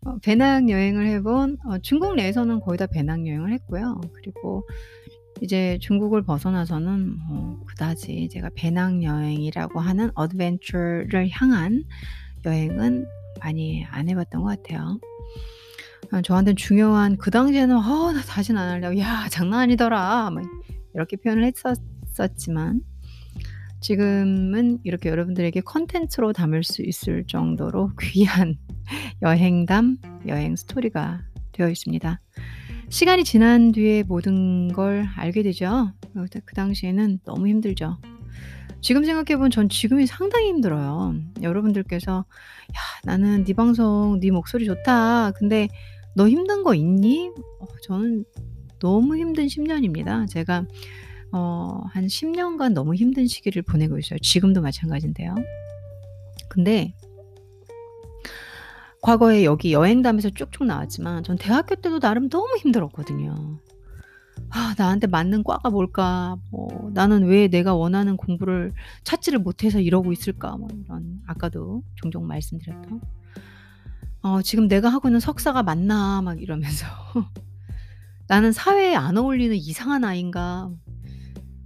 [0.05, 3.99] 어 배낭 여행을 해본 어 중국 내에서는 거의 다 배낭 여행을 했고요.
[4.15, 4.67] 그리고
[5.41, 11.84] 이제 중국을 벗어나서는 뭐 그다지 제가 배낭 여행이라고 하는 어드벤처를 향한
[12.45, 13.05] 여행은
[13.41, 14.99] 많이 안 해 봤던 것 같아요.
[16.14, 20.43] 아 저한테는 중요한 그 당시에는 '아 나 다시는 안 할래.' "야 장난 아니더라." 막
[20.93, 22.82] 이렇게 표현을 했었었지만
[23.82, 28.57] 지금은 이렇게 여러분들에게 콘텐츠로 담을 수 있을 정도로 귀한
[29.24, 29.97] 여행담,
[30.28, 32.22] 여행 스토리가 되어 있습니다.
[32.89, 35.93] 시간이 지난 뒤에 모든 걸 알게 되죠.
[36.16, 37.97] 어그 당시에는 너무 힘들죠.
[38.82, 41.16] 지금 생각해 보면 전 지금이 상당히 힘들어요.
[41.41, 45.32] 여러분들께서 "야 나는 네 방송 네 목소리 좋다.
[45.32, 45.70] 근데
[46.16, 48.26] 너 힘든 거 있니?" 어 저는
[48.80, 50.26] 너무 힘든 10 년입니다.
[50.28, 50.66] 제가
[51.32, 54.20] 어 한 10 년간 너무 힘든 시기를 보내고 있어요.
[54.20, 55.36] 지금도 마찬가지인데요.
[56.49, 56.93] 근데
[59.01, 63.59] 과거에 여기 여행담에서 쭉쭉 나왔지만 전 대학교 때도 나름 너무 힘들었거든요.
[64.49, 66.38] '아 나한테 맞는 과가 뭘까?
[66.51, 73.01] 뭐 나는 왜 내가 원하는 공부를 찾지를 못해서 이러고 있을까?' 뭐 이런 아까도 종종 말씀드렸던
[74.24, 76.86] 어 '지금 내가 하고 있는 석사가 맞나?' 막 이러면서
[78.28, 80.69] '나는 사회에 안 어울리는 이상한 아이인가?'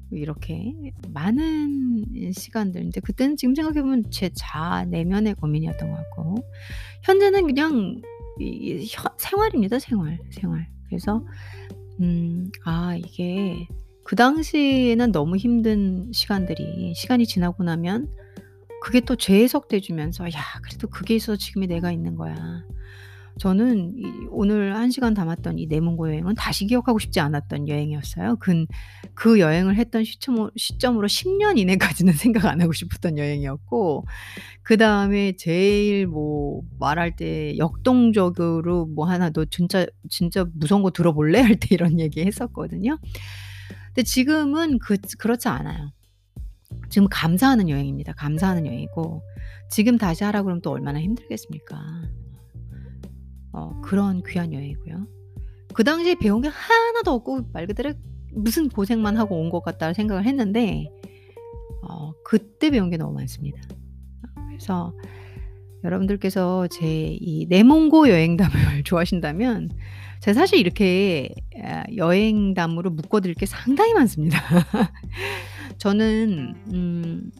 [0.09, 0.73] 뭐 이렇게
[1.09, 6.35] 많은 시간들 인제 그때는 지금 생각해 보면 제 자아 내면의 고민이었던 것 같고
[7.03, 8.01] 현재는 그냥
[8.39, 10.67] 이현 생활입니다, 생활, 생활.
[10.87, 11.25] 그래서
[12.01, 13.67] 음 아 이게
[14.03, 18.09] 그 당시에는 너무 힘든 시간들이 시간이 지나고 나면
[18.81, 22.63] 그게 또 재해석돼 주면서 '야 그래도 그게 있어서 지금의 내가 있는 거야.'
[23.39, 28.37] 저는 이 오늘 1 시간 담았던 이 내몽고 여행은 다시 기억하고 싶지 않았던 여행이었어요.
[28.37, 28.65] 근
[29.13, 34.05] 그 여행을 했던 시점으 시점으로 10년 이내까지는 생각 안 하고 싶었던 여행이었고
[34.63, 41.41] 그 다음에 제일 뭐 말할 때 역동적으로 뭐 하나 "너 진짜 진짜 무서운 거 들어볼래?"
[41.41, 42.99] 할 때 이런 얘기 했었거든요.
[43.87, 45.91] 근데 지금은 그 그렇지 않아요.
[46.89, 48.13] 지금 감사하는 여행입니다.
[48.13, 49.21] 감사하는 여행이고
[49.69, 51.77] 지금 다시 하라 그러면 또 얼마나 힘들겠습니까.
[53.53, 55.07] 어 그런 귀한 여행이고요.
[55.73, 57.93] 그 당시에 배운 게 하나도 없고 말 그대로
[58.33, 60.89] '무슨 고생만 하고 온 것 같다.' 생각을 했는데
[61.83, 63.59] 어 그때 배운 게 너무 많습니다.
[64.49, 64.93] 그래서
[65.83, 68.51] 여러분들께서 제 이 내몽고 여행담을
[68.85, 69.69] 좋아하신다면
[70.21, 71.29] 제가 사실 이렇게
[71.63, 74.39] 아 여행담으로 묶어 드릴 게 상당히 많습니다.
[75.77, 77.31] 저는 음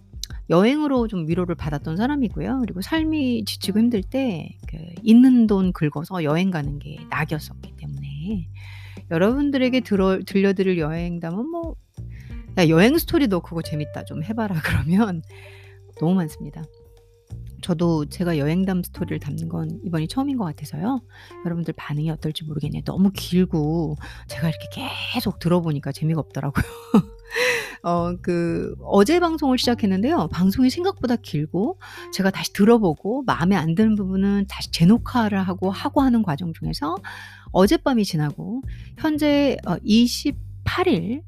[0.49, 2.59] 여행으로 좀 위로를 받았던 사람이고요.
[2.61, 8.49] 그리고 삶이 지치고 힘들 때 그 있는 돈 긁어서 여행 가는 게 낙이었었기 때문에
[9.11, 11.75] 여러분들에게 들어 들려 드릴 여행담은 뭐
[12.57, 14.05] "야 여행 스토리 너 그거 재밌다.
[14.05, 15.21] 좀 해 봐라." 그러면
[15.99, 16.63] 너무 많습니다.
[17.61, 21.01] 저도 제가 여행담 스토리를 담는 건 이번이 처음인 것 같아서요.
[21.45, 22.83] 여러분들 반응이 어떨지 모르겠네요.
[22.85, 23.95] 너무 길고
[24.27, 24.67] 제가 이렇게
[25.13, 26.63] 계속 들어보니까 재미가 없더라고요.
[27.83, 30.29] 어 그 어제 방송을 시작했는데요.
[30.31, 31.79] 방송이 생각보다 길고
[32.13, 36.95] 제가 다시 들어보고 마음에 안 드는 부분은 다시 재녹화를 하고, 하고 하는 과정 중에서
[37.51, 38.61] 어젯밤이 지나고
[38.97, 41.21] 현재 어 28일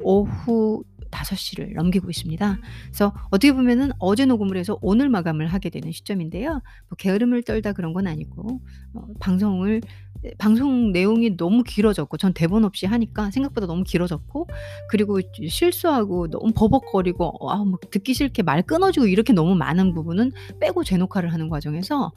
[0.00, 2.58] 오후 5 시를 넘기고 있습니다.
[2.86, 6.50] 그래서 어떻게 보면은 어제 녹음을 해서 오늘 마감을 하게 되는 시점인데요.
[6.88, 8.60] 뭐 게으름을 떨다 그런 건 아니고
[8.94, 9.80] 어 방송을
[10.24, 14.48] 예 방송 내용이 너무 길어졌고 전 대본 없이 하니까 생각보다 너무 길어졌고
[14.88, 20.84] 그리고 실수하고 너무 버벅거리고 아 막 듣기 싫게 말 끊어지고 이렇게 너무 많은 부분은 빼고
[20.84, 22.12] 재녹화를 하는 과정에서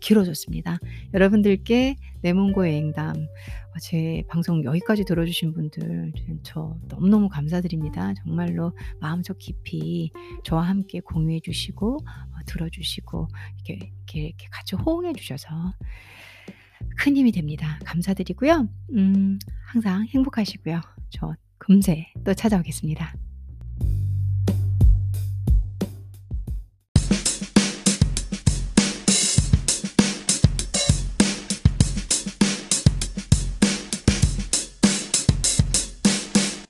[0.00, 0.78] 길어졌습니다.
[1.14, 6.12] 여러분들께 내 몽고 여행담 어 제 방송 여기까지 들어 주신 분들
[6.42, 8.14] 저 너무너무 감사드립니다.
[8.14, 10.10] 정말로 마음속 깊이
[10.44, 13.28] 저와 함께 공유해 주시고 어 들어 주시고
[13.66, 15.48] 이렇게, 이렇게, 이렇게 같이 호응해 주셔서
[16.96, 17.78] 큰 힘이 됩니다.
[17.84, 18.68] 감사드리고요.
[18.96, 20.80] 음 항상 행복하시고요.
[21.10, 23.14] 저 금세 또 찾아오겠습니다.